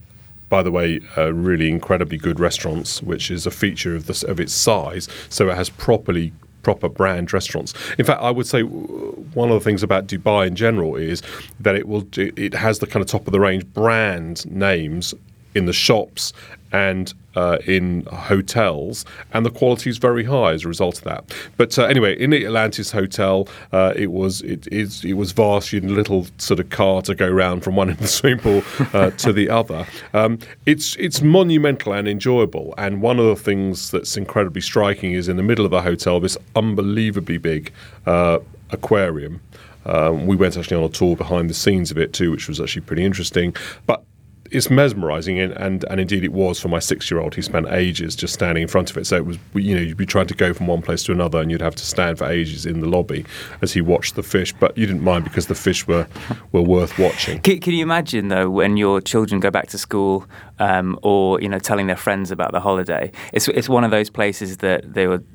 by 0.48 0.62
the 0.64 0.70
way, 0.72 1.00
uh, 1.16 1.32
really 1.32 1.70
incredibly 1.70 2.18
good 2.18 2.40
restaurants, 2.40 3.00
which 3.02 3.30
is 3.30 3.46
a 3.46 3.50
feature 3.50 3.94
of 3.94 4.06
this 4.06 4.22
of 4.22 4.40
its 4.40 4.52
size. 4.52 5.08
So 5.28 5.48
it 5.48 5.54
has 5.54 5.70
properly 5.70 6.32
proper 6.62 6.88
brand 6.88 7.32
restaurants. 7.32 7.72
In 7.98 8.04
fact, 8.04 8.20
I 8.20 8.30
would 8.30 8.46
say 8.46 8.62
one 8.62 9.50
of 9.50 9.54
the 9.54 9.64
things 9.64 9.82
about 9.82 10.06
Dubai 10.06 10.46
in 10.46 10.56
general 10.56 10.96
is 10.96 11.22
that 11.60 11.74
it 11.74 11.88
will 11.88 12.06
it 12.16 12.54
has 12.54 12.80
the 12.80 12.86
kind 12.86 13.02
of 13.02 13.08
top 13.08 13.26
of 13.26 13.32
the 13.32 13.40
range 13.40 13.64
brand 13.72 14.50
names 14.50 15.14
in 15.54 15.66
the 15.66 15.72
shops 15.72 16.32
and 16.72 17.14
uh, 17.36 17.58
in 17.66 18.04
hotels, 18.06 19.04
and 19.32 19.44
the 19.46 19.50
quality 19.50 19.90
is 19.90 19.98
very 19.98 20.24
high 20.24 20.52
as 20.52 20.64
a 20.64 20.68
result 20.68 20.98
of 20.98 21.04
that. 21.04 21.24
But 21.56 21.78
uh, 21.78 21.84
anyway, 21.84 22.18
in 22.18 22.30
the 22.30 22.44
Atlantis 22.44 22.90
hotel, 22.90 23.48
uh, 23.72 23.92
it 23.96 24.10
was 24.10 24.40
it, 24.42 24.66
it, 24.68 25.04
it, 25.04 25.14
was 25.14 25.32
vast. 25.32 25.72
You 25.72 25.80
had 25.80 25.90
a 25.90 25.94
little 25.94 26.26
sort 26.38 26.60
of 26.60 26.70
car 26.70 27.02
to 27.02 27.14
go 27.14 27.28
around 27.28 27.62
from 27.62 27.76
one 27.76 27.88
end 27.88 27.98
of 27.98 28.02
the 28.02 28.08
swimming 28.08 28.40
pool 28.40 28.62
uh, 28.92 29.10
to 29.10 29.32
the 29.32 29.50
other. 29.50 29.86
Um, 30.12 30.38
it's 30.66 30.96
it's 30.96 31.22
monumental 31.22 31.92
and 31.92 32.08
enjoyable. 32.08 32.74
And 32.78 33.02
one 33.02 33.18
of 33.18 33.26
the 33.26 33.36
things 33.36 33.90
that's 33.90 34.16
incredibly 34.16 34.60
striking 34.60 35.12
is 35.12 35.28
in 35.28 35.36
the 35.36 35.42
middle 35.42 35.64
of 35.64 35.70
the 35.70 35.82
hotel 35.82 36.20
this 36.20 36.36
unbelievably 36.56 37.38
big 37.38 37.72
uh, 38.06 38.38
aquarium. 38.70 39.40
Um, 39.86 40.26
we 40.26 40.36
went 40.36 40.56
actually 40.56 40.76
on 40.76 40.84
a 40.84 40.88
tour 40.88 41.16
behind 41.16 41.48
the 41.48 41.54
scenes 41.54 41.90
of 41.90 41.98
it 41.98 42.12
too, 42.12 42.30
which 42.30 42.48
was 42.48 42.60
actually 42.60 42.82
pretty 42.82 43.04
interesting. 43.04 43.54
But 43.86 44.04
it's 44.50 44.70
mesmerising, 44.70 45.38
and, 45.38 45.52
and, 45.52 45.84
and 45.84 46.00
indeed 46.00 46.24
it 46.24 46.32
was 46.32 46.60
for 46.60 46.68
my 46.68 46.78
six 46.78 47.10
year 47.10 47.20
old. 47.20 47.34
He 47.34 47.42
spent 47.42 47.68
ages 47.68 48.16
just 48.16 48.34
standing 48.34 48.62
in 48.62 48.68
front 48.68 48.90
of 48.90 48.96
it. 48.96 49.06
So 49.06 49.16
it 49.16 49.26
was, 49.26 49.38
you 49.54 49.74
know, 49.74 49.80
you'd 49.80 49.96
be 49.96 50.06
trying 50.06 50.26
to 50.26 50.34
go 50.34 50.52
from 50.52 50.66
one 50.66 50.82
place 50.82 51.02
to 51.04 51.12
another, 51.12 51.40
and 51.40 51.50
you'd 51.50 51.60
have 51.60 51.76
to 51.76 51.86
stand 51.86 52.18
for 52.18 52.26
ages 52.26 52.66
in 52.66 52.80
the 52.80 52.88
lobby 52.88 53.24
as 53.62 53.72
he 53.72 53.80
watched 53.80 54.16
the 54.16 54.22
fish. 54.22 54.52
But 54.52 54.76
you 54.76 54.86
didn't 54.86 55.02
mind 55.02 55.24
because 55.24 55.46
the 55.46 55.54
fish 55.54 55.86
were 55.86 56.06
were 56.52 56.62
worth 56.62 56.98
watching. 56.98 57.40
Can, 57.40 57.60
can 57.60 57.74
you 57.74 57.82
imagine 57.82 58.28
though 58.28 58.50
when 58.50 58.76
your 58.76 59.00
children 59.00 59.40
go 59.40 59.50
back 59.50 59.68
to 59.68 59.78
school, 59.78 60.26
um, 60.58 60.98
or 61.02 61.40
you 61.40 61.48
know, 61.48 61.58
telling 61.58 61.86
their 61.86 61.96
friends 61.96 62.30
about 62.30 62.52
the 62.52 62.60
holiday? 62.60 63.12
It's 63.32 63.48
it's 63.48 63.68
one 63.68 63.84
of 63.84 63.90
those 63.90 64.10
places 64.10 64.58
that 64.58 64.94
they 64.94 65.06
would 65.06 65.26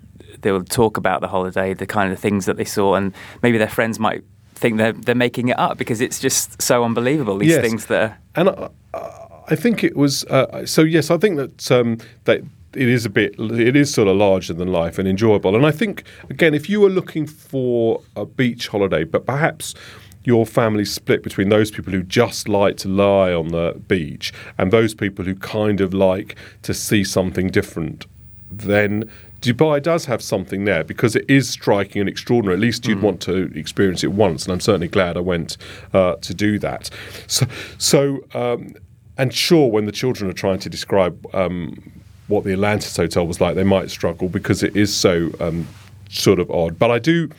they 0.41 0.51
will 0.51 0.63
talk 0.63 0.97
about 0.97 1.21
the 1.21 1.27
holiday, 1.27 1.73
the 1.73 1.87
kind 1.87 2.11
of 2.11 2.19
things 2.19 2.45
that 2.45 2.57
they 2.57 2.65
saw, 2.65 2.95
and 2.95 3.13
maybe 3.41 3.57
their 3.57 3.69
friends 3.69 3.99
might 3.99 4.23
think 4.55 4.77
they're 4.77 4.93
they're 4.93 5.15
making 5.15 5.49
it 5.49 5.59
up 5.59 5.77
because 5.77 6.01
it's 6.01 6.19
just 6.19 6.61
so 6.61 6.83
unbelievable. 6.83 7.37
These 7.37 7.49
yes. 7.49 7.61
things 7.61 7.85
that 7.87 8.01
are... 8.03 8.17
and 8.35 8.49
I, 8.49 8.69
I 9.47 9.55
think 9.55 9.83
it 9.83 9.95
was 9.95 10.23
uh, 10.25 10.65
so. 10.65 10.81
Yes, 10.81 11.11
I 11.11 11.17
think 11.17 11.37
that 11.37 11.71
um, 11.71 11.97
that 12.23 12.41
it 12.75 12.89
is 12.89 13.05
a 13.05 13.09
bit 13.09 13.35
it 13.39 13.75
is 13.75 13.93
sort 13.93 14.07
of 14.07 14.17
larger 14.17 14.53
than 14.53 14.67
life 14.67 14.99
and 14.99 15.07
enjoyable 15.07 15.55
and 15.55 15.65
i 15.65 15.71
think 15.71 16.03
again 16.29 16.53
if 16.53 16.69
you 16.69 16.81
were 16.81 16.89
looking 16.89 17.25
for 17.25 18.01
a 18.15 18.25
beach 18.25 18.67
holiday 18.67 19.03
but 19.03 19.25
perhaps 19.25 19.73
your 20.25 20.45
family 20.45 20.83
split 20.83 21.23
between 21.23 21.49
those 21.49 21.71
people 21.71 21.93
who 21.93 22.03
just 22.03 22.49
like 22.49 22.77
to 22.77 22.89
lie 22.89 23.31
on 23.31 23.49
the 23.49 23.79
beach 23.87 24.33
and 24.57 24.73
those 24.73 24.93
people 24.93 25.23
who 25.23 25.35
kind 25.35 25.79
of 25.79 25.93
like 25.93 26.35
to 26.63 26.73
see 26.73 27.03
something 27.03 27.47
different 27.47 28.05
then 28.51 29.09
Dubai 29.45 29.81
does 29.81 30.05
have 30.05 30.21
something 30.21 30.65
there 30.65 30.83
because 30.83 31.15
it 31.15 31.25
is 31.29 31.49
striking 31.49 31.99
and 31.99 32.09
extraordinary. 32.09 32.55
At 32.55 32.61
least 32.61 32.87
you'd 32.87 32.99
mm. 32.99 33.03
want 33.03 33.21
to 33.21 33.51
experience 33.55 34.03
it 34.03 34.11
once, 34.11 34.45
and 34.45 34.53
I'm 34.53 34.59
certainly 34.59 34.87
glad 34.87 35.17
I 35.17 35.21
went 35.21 35.57
uh, 35.93 36.15
to 36.15 36.33
do 36.33 36.59
that. 36.59 36.89
So, 37.27 37.45
so 37.77 38.23
um, 38.33 38.75
and 39.17 39.33
sure, 39.33 39.69
when 39.69 39.85
the 39.85 39.91
children 39.91 40.29
are 40.29 40.33
trying 40.33 40.59
to 40.59 40.69
describe 40.69 41.25
um, 41.33 41.91
what 42.27 42.43
the 42.43 42.53
Atlantis 42.53 42.95
Hotel 42.95 43.25
was 43.25 43.39
like, 43.39 43.55
they 43.55 43.63
might 43.63 43.89
struggle 43.89 44.29
because 44.29 44.63
it 44.63 44.75
is 44.75 44.95
so 44.95 45.31
um, 45.39 45.67
sort 46.09 46.39
of 46.39 46.49
odd. 46.51 46.77
But 46.77 46.91
I 46.91 46.99
do 46.99 47.29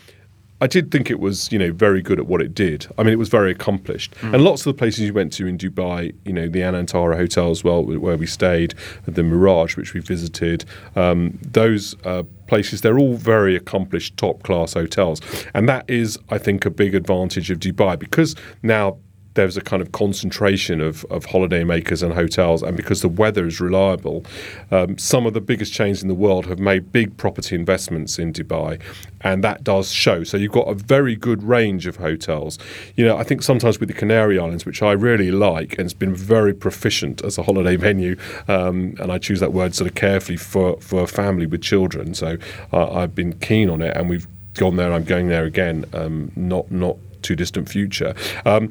I 0.60 0.66
did 0.66 0.90
think 0.90 1.10
it 1.10 1.20
was, 1.20 1.52
you 1.52 1.58
know, 1.58 1.72
very 1.72 2.00
good 2.00 2.18
at 2.18 2.26
what 2.26 2.40
it 2.40 2.54
did. 2.54 2.86
I 2.96 3.02
mean, 3.02 3.12
it 3.12 3.18
was 3.18 3.28
very 3.28 3.50
accomplished. 3.50 4.14
Mm. 4.22 4.34
And 4.34 4.44
lots 4.44 4.64
of 4.64 4.74
the 4.74 4.78
places 4.78 5.00
you 5.00 5.12
went 5.12 5.32
to 5.34 5.46
in 5.46 5.58
Dubai, 5.58 6.14
you 6.24 6.32
know, 6.32 6.48
the 6.48 6.60
Anantara 6.60 7.16
Hotel 7.16 7.50
as 7.50 7.62
well, 7.62 7.84
where 7.84 8.16
we 8.16 8.26
stayed, 8.26 8.74
the 9.04 9.22
Mirage, 9.22 9.76
which 9.76 9.92
we 9.92 10.00
visited, 10.00 10.64
um, 10.94 11.38
those 11.42 11.94
uh, 12.04 12.22
places, 12.46 12.80
they're 12.80 12.98
all 12.98 13.14
very 13.14 13.54
accomplished, 13.54 14.16
top 14.16 14.42
class 14.44 14.72
hotels. 14.72 15.20
And 15.52 15.68
that 15.68 15.84
is, 15.88 16.18
I 16.30 16.38
think, 16.38 16.64
a 16.64 16.70
big 16.70 16.94
advantage 16.94 17.50
of 17.50 17.58
Dubai 17.58 17.98
because 17.98 18.34
now 18.62 18.98
there's 19.36 19.56
a 19.56 19.60
kind 19.60 19.80
of 19.80 19.92
concentration 19.92 20.80
of, 20.80 21.04
of 21.06 21.24
holiday 21.26 21.62
makers 21.64 22.02
and 22.02 22.12
hotels, 22.12 22.62
and 22.62 22.76
because 22.76 23.02
the 23.02 23.08
weather 23.08 23.46
is 23.46 23.60
reliable, 23.60 24.24
um, 24.70 24.98
some 24.98 25.26
of 25.26 25.34
the 25.34 25.40
biggest 25.40 25.72
chains 25.72 26.02
in 26.02 26.08
the 26.08 26.14
world 26.14 26.46
have 26.46 26.58
made 26.58 26.92
big 26.92 27.16
property 27.16 27.54
investments 27.54 28.18
in 28.18 28.32
Dubai, 28.32 28.80
and 29.20 29.44
that 29.44 29.62
does 29.62 29.92
show. 29.92 30.24
So 30.24 30.36
you've 30.36 30.52
got 30.52 30.68
a 30.68 30.74
very 30.74 31.16
good 31.16 31.42
range 31.42 31.86
of 31.86 31.96
hotels. 31.96 32.58
You 32.96 33.04
know, 33.04 33.16
I 33.16 33.22
think 33.22 33.42
sometimes 33.42 33.78
with 33.78 33.88
the 33.88 33.94
Canary 33.94 34.38
Islands, 34.38 34.66
which 34.66 34.82
I 34.82 34.92
really 34.92 35.30
like, 35.30 35.72
and 35.78 35.82
it's 35.82 35.94
been 35.94 36.14
very 36.14 36.52
proficient 36.54 37.22
as 37.24 37.38
a 37.38 37.42
holiday 37.42 37.76
venue, 37.88 38.16
um, 38.48 38.94
and 38.98 39.12
I 39.12 39.18
choose 39.18 39.40
that 39.40 39.52
word 39.52 39.74
sort 39.74 39.88
of 39.88 39.94
carefully 39.94 40.36
for, 40.36 40.80
for 40.80 41.02
a 41.02 41.06
family 41.06 41.46
with 41.46 41.62
children. 41.62 42.14
So 42.14 42.38
uh, 42.72 42.92
I've 42.92 43.14
been 43.14 43.34
keen 43.38 43.70
on 43.70 43.82
it, 43.82 43.96
and 43.96 44.08
we've 44.08 44.26
gone 44.54 44.76
there. 44.76 44.92
I'm 44.92 45.04
going 45.04 45.28
there 45.28 45.44
again. 45.44 45.84
Um, 45.92 46.32
not 46.34 46.70
not 46.70 46.96
too 47.22 47.36
distant 47.36 47.68
future. 47.68 48.14
Um, 48.44 48.70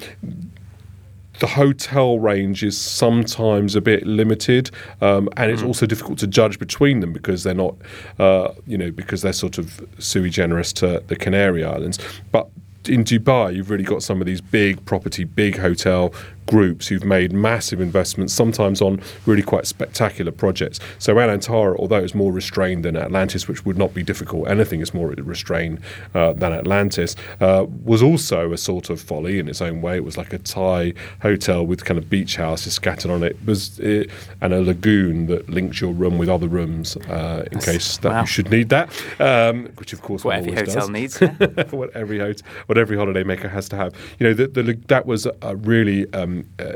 the 1.40 1.48
hotel 1.48 2.20
range 2.20 2.64
is 2.64 2.80
sometimes 2.80 3.76
a 3.76 3.82
bit 3.82 4.06
limited, 4.06 4.72
um, 5.02 5.30
and 5.38 5.52
it's 5.52 5.62
mm. 5.62 5.68
also 5.68 5.86
difficult 5.86 6.20
to 6.20 6.28
judge 6.28 6.60
between 6.60 7.00
them 7.00 7.14
because 7.14 7.44
they're 7.44 7.54
not, 7.54 7.76
uh, 8.20 8.54
you 8.68 8.78
know, 8.78 8.92
because 8.92 9.22
they're 9.22 9.34
sort 9.34 9.58
of 9.58 9.86
sui 10.00 10.30
generis 10.30 10.72
to 10.74 11.04
the 11.08 11.16
Canary 11.16 11.64
Islands. 11.64 12.00
But 12.32 12.50
in 12.88 13.04
Dubai, 13.04 13.56
you've 13.56 13.70
really 13.70 13.84
got 13.84 14.04
some 14.04 14.22
of 14.22 14.28
these 14.28 14.42
big 14.42 14.84
property, 14.86 15.24
big 15.24 15.58
hotel 15.58 16.14
groups 16.48 16.88
who've 16.88 17.04
made 17.04 17.32
massive 17.32 17.80
investments, 17.80 18.34
sometimes 18.34 18.82
on 18.82 19.02
really 19.26 19.42
quite 19.42 19.68
spectacular 19.68 20.32
projects. 20.32 20.80
So 21.00 21.16
Anantara, 21.16 21.78
although 21.78 22.04
it's 22.04 22.16
more 22.16 22.32
restrained 22.32 22.86
than 22.86 22.98
Atlantis, 22.98 23.48
which 23.48 23.66
would 23.66 23.78
not 23.78 23.94
be 23.94 24.04
difficult, 24.04 24.48
anything 24.48 24.82
is 24.82 24.94
more 24.94 25.10
restrained 25.10 25.80
uh, 26.14 26.34
than 26.34 26.52
Atlantis, 26.52 27.16
uh, 27.42 27.66
was 27.84 28.02
also 28.02 28.52
a 28.52 28.58
sort 28.58 28.90
of 28.90 29.00
folly 29.00 29.40
in 29.40 29.48
its 29.48 29.62
own 29.62 29.82
way. 29.82 29.98
It 29.98 30.04
was 30.04 30.18
like 30.18 30.34
a 30.34 30.40
Thai 30.40 30.94
hotel 31.22 31.66
with 31.66 31.86
kind 31.86 31.98
of 31.98 32.10
beach 32.10 32.36
houses 32.36 32.74
scattered 32.74 33.12
on 33.12 33.24
it, 33.24 33.36
it 33.36 33.46
was 33.46 33.80
it, 33.80 34.10
and 34.42 34.54
a 34.54 34.62
lagoon 34.62 35.28
that 35.28 35.50
links 35.50 35.82
your 35.82 35.92
room 35.94 36.18
with 36.18 36.30
other 36.30 36.48
rooms 36.48 36.98
uh, 36.98 37.46
in 37.52 37.60
case 37.60 37.98
that 37.98 38.12
wow. 38.12 38.22
you 38.22 38.28
should 38.28 38.50
need 38.50 38.70
that, 38.70 38.90
um, 39.20 39.66
which 39.78 39.94
of 39.94 40.02
course 40.02 40.24
what 40.24 40.36
every 40.36 40.54
hotel 40.54 40.76
does. 40.76 40.90
needs. 40.90 41.22
Yeah. 41.22 41.30
what 41.72 41.96
every 41.96 42.20
hotel, 42.20 42.48
what 42.68 42.78
every 42.78 42.98
holiday 42.98 43.24
maker 43.24 43.50
has 43.50 43.70
to 43.70 43.76
have. 43.76 43.94
You 44.20 44.28
know, 44.28 44.34
the, 44.34 44.48
the, 44.48 44.74
that 44.88 45.06
was 45.06 45.28
a 45.42 45.56
really 45.56 46.12
um, 46.14 46.35
uh, 46.60 46.74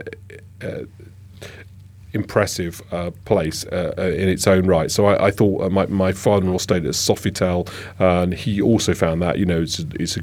uh, 0.66 0.84
impressive 2.14 2.82
uh, 2.92 3.12
place 3.26 3.66
uh, 3.68 3.94
uh, 3.98 4.02
in 4.02 4.28
its 4.30 4.48
own 4.48 4.66
right. 4.66 4.90
So 4.90 5.06
I, 5.06 5.28
I 5.28 5.32
thought 5.32 5.62
uh, 5.62 5.70
my, 5.70 5.86
my 5.88 6.12
father-in-law 6.12 6.58
stayed 6.58 6.86
at 6.86 6.94
Sofitel, 6.94 7.70
and 8.00 8.34
he 8.34 8.62
also 8.62 8.94
found 8.94 9.22
that 9.22 9.38
you 9.38 9.46
know 9.46 9.62
it's 9.62 9.80
a, 9.80 9.86
it's 10.00 10.18
a 10.18 10.22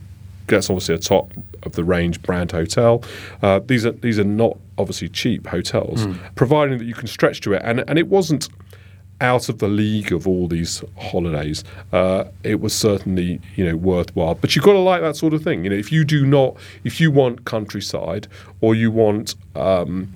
that's 0.48 0.70
obviously 0.70 0.94
a 0.94 0.98
top 0.98 1.32
of 1.64 1.72
the 1.72 1.82
range 1.84 2.22
brand 2.22 2.52
hotel. 2.52 3.02
Uh, 3.42 3.60
these 3.64 3.84
are 3.86 3.92
these 3.92 4.18
are 4.18 4.24
not 4.24 4.56
obviously 4.78 5.08
cheap 5.08 5.46
hotels, 5.46 6.06
Mm. 6.06 6.18
providing 6.34 6.78
that 6.78 6.84
you 6.84 6.94
can 6.94 7.06
stretch 7.06 7.40
to 7.42 7.52
it. 7.54 7.62
And 7.64 7.84
and 7.88 7.98
it 7.98 8.08
wasn't 8.08 8.48
out 9.20 9.48
of 9.48 9.58
the 9.58 9.68
league 9.68 10.12
of 10.12 10.26
all 10.26 10.46
these 10.48 10.84
holidays. 10.98 11.64
Uh, 11.92 12.24
it 12.42 12.60
was 12.60 12.74
certainly 12.74 13.40
you 13.56 13.64
know 13.64 13.76
worthwhile. 13.76 14.34
But 14.34 14.54
you've 14.54 14.64
got 14.64 14.72
to 14.72 14.78
like 14.78 15.02
that 15.02 15.16
sort 15.16 15.34
of 15.34 15.42
thing. 15.42 15.64
You 15.64 15.70
know, 15.70 15.76
if 15.76 15.90
you 15.90 16.04
do 16.04 16.26
not, 16.26 16.56
if 16.84 17.00
you 17.00 17.10
want 17.10 17.44
countryside 17.44 18.28
or 18.60 18.74
you 18.74 18.90
want 18.90 19.34
um, 19.54 20.14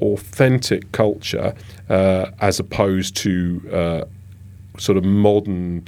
authentic 0.00 0.90
culture 0.92 1.54
uh, 1.88 2.26
as 2.40 2.58
opposed 2.58 3.16
to 3.16 3.70
uh, 3.72 4.04
sort 4.78 4.98
of 4.98 5.04
modern, 5.04 5.86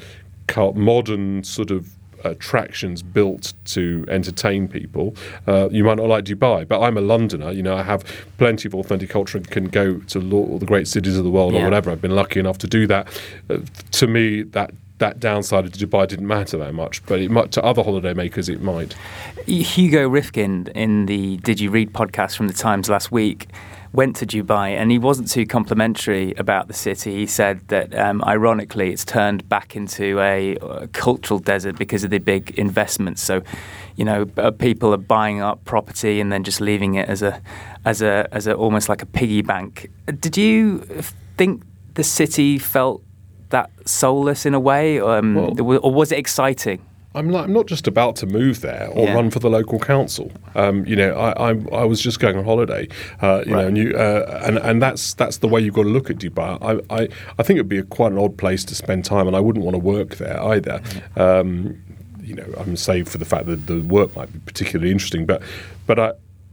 modern 0.75 1.45
sort 1.45 1.71
of 1.71 1.91
attractions 2.25 3.03
built 3.03 3.53
to 3.67 4.05
entertain 4.09 4.69
people. 4.69 5.15
Uh, 5.47 5.69
you 5.71 5.85
might 5.85 5.97
not 5.97 6.09
like 6.09 6.25
Dubai, 6.25 6.67
but 6.67 6.81
I'm 6.81 6.97
a 6.97 7.01
Londoner. 7.01 7.53
You 7.53 7.63
know, 7.63 7.77
I 7.77 7.83
have 7.83 8.05
plenty 8.39 8.69
of 8.69 8.75
authentic 8.75 9.11
culture 9.11 9.39
and 9.39 9.49
can 9.51 9.69
go 9.69 9.99
to 9.99 10.33
all 10.33 10.59
the 10.59 10.67
great 10.67 10.89
cities 10.89 11.17
of 11.17 11.25
the 11.25 11.31
world 11.31 11.55
or 11.55 11.63
whatever. 11.63 11.91
I've 11.91 12.03
been 12.03 12.17
lucky 12.17 12.41
enough 12.41 12.59
to 12.59 12.67
do 12.67 12.87
that. 12.87 13.09
Uh, 13.49 13.59
to 13.93 14.07
me, 14.07 14.43
that 14.43 14.73
that 14.99 15.19
downside 15.19 15.65
of 15.65 15.73
Dubai 15.73 16.07
didn't 16.07 16.27
matter 16.27 16.57
that 16.59 16.73
much, 16.73 17.05
but 17.07 17.19
it 17.19 17.31
might, 17.31 17.51
to 17.53 17.63
other 17.65 17.83
holidaymakers 17.83 18.49
it 18.49 18.63
might. 18.63 18.95
Hugo 19.47 20.09
Rifkin 20.09 20.69
in 20.69 21.07
the 21.07 21.37
Did 21.39 21.61
You 21.61 21.71
Read 21.71 21.93
podcast 21.93 22.37
from 22.37 22.47
the 22.47 22.55
Times 22.55 22.89
last 22.89 23.11
week 23.11 23.49
went 23.95 24.17
to 24.17 24.27
Dubai 24.27 24.71
and 24.71 24.91
he 24.91 24.99
wasn't 24.99 25.31
too 25.31 25.47
complimentary 25.47 26.35
about 26.35 26.67
the 26.67 26.75
city. 26.75 27.15
He 27.15 27.27
said 27.27 27.67
that 27.69 27.97
um, 27.97 28.23
ironically 28.25 28.91
it's 28.93 29.05
turned 29.05 29.49
back 29.49 29.77
into 29.77 30.21
a, 30.21 30.57
uh 30.59 30.87
cultural 30.93 31.39
desert 31.39 31.79
because 31.79 32.03
of 32.05 32.11
the 32.11 32.19
big 32.19 32.51
investments. 32.59 33.23
So, 33.23 33.43
you 33.97 34.05
know, 34.05 34.27
uh, 34.37 34.51
people 34.51 34.93
are 34.93 35.05
buying 35.17 35.41
up 35.41 35.65
property 35.65 36.21
and 36.21 36.33
then 36.33 36.43
just 36.43 36.61
leaving 36.61 36.95
it 36.97 37.09
as 37.09 37.23
a 37.23 37.41
as 37.85 38.03
a 38.03 38.29
as 38.33 38.47
a 38.47 38.55
almost 38.55 38.89
like 38.89 39.03
a 39.03 39.07
piggy 39.07 39.43
bank. 39.43 39.91
Did 40.21 40.37
you 40.37 40.81
think 41.39 41.63
the 41.95 42.05
city 42.05 42.59
felt 42.59 43.03
that 43.51 43.71
soulless 43.85 44.45
in 44.45 44.55
a 44.55 44.61
way, 44.61 45.01
um, 45.01 45.37
or 45.37 45.93
was 45.93 46.11
it 46.11 46.19
exciting? 46.19 46.85
I'm 47.17 47.31
not, 47.31 47.45
I'm 47.45 47.53
not 47.53 47.67
just 47.67 47.87
about 47.87 48.17
to 48.17 48.27
move 48.27 48.61
there 48.61 48.89
or 48.93 49.05
Yeah. 49.07 49.15
run 49.15 49.31
for 49.31 49.39
the 49.39 49.49
local 49.49 49.79
council. 49.79 50.33
Um, 50.57 50.85
you 50.85 50.97
know, 50.97 51.15
I, 51.15 51.51
I, 51.53 51.57
I 51.73 51.85
was 51.85 52.01
just 52.01 52.19
going 52.19 52.37
on 52.37 52.45
holiday. 52.45 52.89
Uh, 53.23 53.43
you 53.47 53.53
Right. 53.55 53.61
know, 53.63 53.67
and, 53.69 53.79
you, 53.79 53.95
uh, 53.97 54.41
and 54.45 54.59
and 54.59 54.83
that's 54.83 55.15
that's 55.15 55.39
the 55.39 55.47
way 55.49 55.61
you've 55.61 55.75
got 55.75 55.85
to 55.85 55.89
look 55.89 56.11
at 56.11 56.17
Dubai. 56.19 56.59
I, 56.61 56.95
I, 57.03 57.09
I 57.39 57.43
think 57.45 57.59
it'd 57.59 57.69
be 57.69 57.79
a, 57.79 57.85
quite 57.85 58.11
an 58.13 58.19
odd 58.19 58.37
place 58.37 58.65
to 58.65 58.75
spend 58.75 59.05
time, 59.05 59.27
and 59.29 59.37
I 59.37 59.41
wouldn't 59.41 59.65
want 59.65 59.75
to 59.77 59.79
work 59.79 60.17
there 60.17 60.43
either. 60.43 60.81
Um, 61.17 61.81
you 62.23 62.35
know, 62.35 62.47
I'm 62.57 62.75
saved 62.77 63.09
for 63.09 63.19
the 63.19 63.25
fact 63.27 63.47
that 63.47 63.67
the 63.67 63.81
work 63.83 64.17
might 64.17 64.33
be 64.33 64.39
particularly 64.41 64.91
interesting, 64.91 65.25
but 65.27 65.43
but 65.87 65.99
I, 65.99 66.13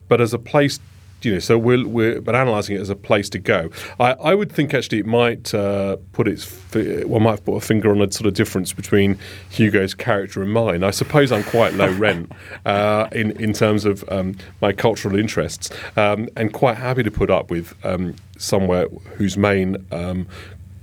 but 0.10 0.22
as 0.22 0.34
a 0.34 0.40
place. 0.40 0.80
You 1.24 1.34
know, 1.34 1.40
so 1.40 1.58
we're, 1.58 1.88
we're 1.88 2.22
but 2.22 2.36
analysing 2.36 2.76
it 2.76 2.80
as 2.80 2.90
a 2.90 2.96
place 2.96 3.30
to 3.30 3.40
go. 3.40 3.70
I, 4.00 4.14
I 4.14 4.36
would 4.36 4.52
think 4.52 4.74
actually 4.74 5.00
it 5.00 5.06
might 5.06 5.54
uh, 5.54 5.98
put 6.14 6.28
its 6.28 6.44
fi- 6.44 7.04
one 7.04 7.24
might 7.24 7.44
put 7.46 7.56
a 7.56 7.62
finger 7.62 7.92
on 7.92 8.02
a 8.02 8.12
sort 8.12 8.28
of 8.28 8.34
difference 8.34 8.74
between 8.74 9.18
Hugo's 9.50 9.94
character 9.94 10.42
and 10.42 10.52
mine. 10.52 10.84
I 10.84 10.92
suppose 10.92 11.32
I'm 11.32 11.44
quite 11.44 11.74
low 11.74 11.92
rent 12.06 12.32
uh, 12.66 13.08
in 13.12 13.32
in 13.32 13.54
terms 13.54 13.86
of 13.86 14.04
um, 14.10 14.36
my 14.62 14.74
cultural 14.74 15.18
interests, 15.18 15.70
um, 15.98 16.28
and 16.36 16.54
quite 16.54 16.78
happy 16.78 17.04
to 17.04 17.12
put 17.12 17.30
up 17.30 17.52
with 17.52 17.74
um, 17.86 18.16
somewhere 18.38 18.88
whose 19.18 19.38
main 19.38 19.86
um, 19.92 20.28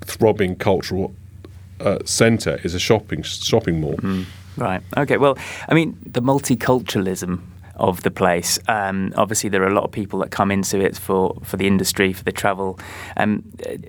throbbing 0.03 0.57
cultural 0.57 1.15
uh, 1.81 1.99
centre 2.05 2.61
is 2.65 2.75
a 2.75 2.79
shopping 2.79 3.23
shopping 3.23 3.81
mall. 3.81 3.99
Right. 4.57 4.83
Okay. 4.97 5.17
Well, 5.19 5.39
I 5.69 5.75
mean, 5.75 5.97
the 6.05 6.21
multiculturalism 6.21 7.41
of 7.79 8.03
the 8.03 8.11
place. 8.11 8.59
Um, 8.69 9.13
obviously, 9.17 9.49
there 9.51 9.63
are 9.63 9.69
a 9.69 9.75
lot 9.75 9.85
of 9.85 9.93
people 9.93 10.19
that 10.21 10.31
come 10.31 10.51
into 10.51 10.81
it 10.81 10.97
for, 10.97 11.37
for 11.45 11.57
the 11.57 11.67
industry, 11.67 12.13
for 12.13 12.25
the 12.25 12.33
travel. 12.33 12.79
Um, 13.17 13.45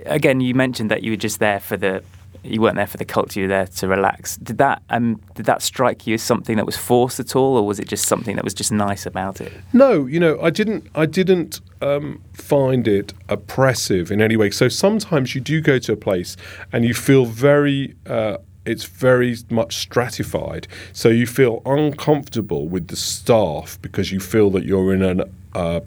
again, 0.05 0.41
you 0.41 0.53
mentioned 0.53 0.91
that 0.91 1.03
you 1.03 1.11
were 1.11 1.17
just 1.17 1.39
there 1.39 1.59
for 1.59 1.77
the. 1.77 2.03
You 2.41 2.61
weren't 2.61 2.77
there 2.77 2.87
for 2.87 2.95
the 2.95 3.03
culture. 3.03 3.41
You 3.41 3.47
were 3.47 3.53
there 3.53 3.67
to 3.67 3.87
relax. 3.89 4.37
Did 4.37 4.59
that 4.59 4.81
um, 4.89 5.19
did 5.35 5.45
that 5.45 5.61
strike 5.61 6.07
you 6.07 6.13
as 6.13 6.23
something 6.23 6.55
that 6.55 6.65
was 6.65 6.77
forced 6.77 7.19
at 7.19 7.35
all, 7.35 7.57
or 7.57 7.67
was 7.67 7.79
it 7.79 7.87
just 7.89 8.05
something 8.05 8.37
that 8.37 8.45
was 8.45 8.53
just 8.53 8.71
nice 8.71 9.05
about 9.05 9.41
it? 9.41 9.51
No, 9.73 10.05
you 10.05 10.21
know, 10.21 10.39
I 10.41 10.49
didn't. 10.49 10.87
I 10.95 11.05
didn't 11.05 11.59
um, 11.81 12.21
find 12.31 12.87
it 12.87 13.13
oppressive 13.27 14.09
in 14.09 14.21
any 14.21 14.37
way. 14.37 14.51
So 14.51 14.69
sometimes 14.69 15.35
you 15.35 15.41
do 15.41 15.59
go 15.59 15.79
to 15.79 15.91
a 15.91 15.97
place 15.97 16.37
and 16.71 16.85
you 16.85 16.93
feel 16.93 17.25
very. 17.25 17.95
Uh, 18.05 18.37
it's 18.69 18.85
very 18.85 19.35
much 19.49 19.77
stratified, 19.77 20.67
so 20.93 21.09
you 21.09 21.25
feel 21.25 21.61
uncomfortable 21.65 22.67
with 22.67 22.87
the 22.87 22.95
staff 22.95 23.77
because 23.81 24.11
you 24.11 24.19
feel 24.19 24.49
that 24.51 24.63
you're 24.63 24.93
in 24.93 25.01
an 25.01 25.23
uh, 25.53 25.81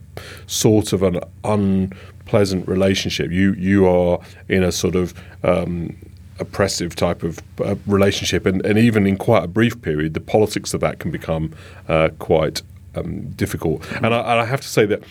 sort 0.46 0.92
of 0.92 1.02
an 1.02 1.20
unpleasant 1.44 2.66
relationship. 2.68 3.30
You 3.30 3.52
you 3.54 3.86
are 3.86 4.20
in 4.48 4.62
a 4.62 4.72
sort 4.72 4.96
of 4.96 5.14
um, 5.44 5.96
oppressive 6.38 6.94
type 6.96 7.22
of 7.22 7.38
uh, 7.64 7.76
relationship, 7.86 8.46
and, 8.46 8.64
and 8.66 8.78
even 8.78 9.06
in 9.06 9.16
quite 9.16 9.44
a 9.44 9.48
brief 9.48 9.80
period, 9.80 10.14
the 10.14 10.20
politics 10.20 10.74
of 10.74 10.80
that 10.80 10.98
can 10.98 11.10
become 11.10 11.54
uh, 11.88 12.08
quite 12.18 12.62
um, 12.94 13.30
difficult. 13.30 13.90
And, 14.02 14.12
I, 14.14 14.20
and 14.20 14.40
I 14.40 14.44
have 14.44 14.60
to 14.60 14.68
say 14.68 14.86
that 14.86 15.02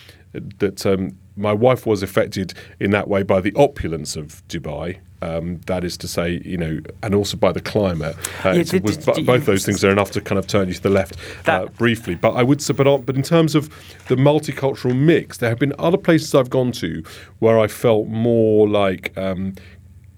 that 0.58 0.86
um, 0.86 1.18
my 1.36 1.52
wife 1.52 1.86
was 1.86 2.02
affected 2.02 2.54
in 2.80 2.90
that 2.90 3.08
way 3.08 3.22
by 3.22 3.40
the 3.40 3.52
opulence 3.54 4.16
of 4.16 4.42
Dubai. 4.48 4.98
Um, 5.22 5.60
that 5.66 5.84
is 5.84 5.96
to 5.98 6.08
say, 6.08 6.42
you 6.44 6.56
know, 6.56 6.80
and 7.02 7.14
also 7.14 7.36
by 7.36 7.52
the 7.52 7.60
climate. 7.60 8.16
Uh, 8.44 8.50
Yeah, 8.56 8.62
did- 8.64 8.82
was, 8.82 8.96
did- 8.96 9.14
did 9.14 9.26
both 9.26 9.46
those 9.46 9.64
things 9.64 9.84
are 9.84 9.90
enough 9.90 10.10
to 10.12 10.20
kind 10.20 10.38
of 10.38 10.46
turn 10.46 10.68
you 10.68 10.74
to 10.74 10.82
the 10.82 10.90
left 10.90 11.16
uh, 11.46 11.66
briefly. 11.78 12.14
But 12.16 12.32
I 12.32 12.42
would 12.42 12.60
say, 12.60 12.74
but, 12.74 13.06
but 13.06 13.14
in 13.16 13.22
terms 13.22 13.54
of 13.54 13.68
the 14.08 14.16
multicultural 14.16 14.96
mix, 14.96 15.38
there 15.38 15.48
have 15.48 15.58
been 15.60 15.74
other 15.78 15.96
places 15.98 16.34
I've 16.34 16.50
gone 16.50 16.72
to 16.72 17.02
where 17.38 17.58
I 17.58 17.68
felt 17.68 18.08
more 18.08 18.68
like 18.68 19.16
um, 19.16 19.54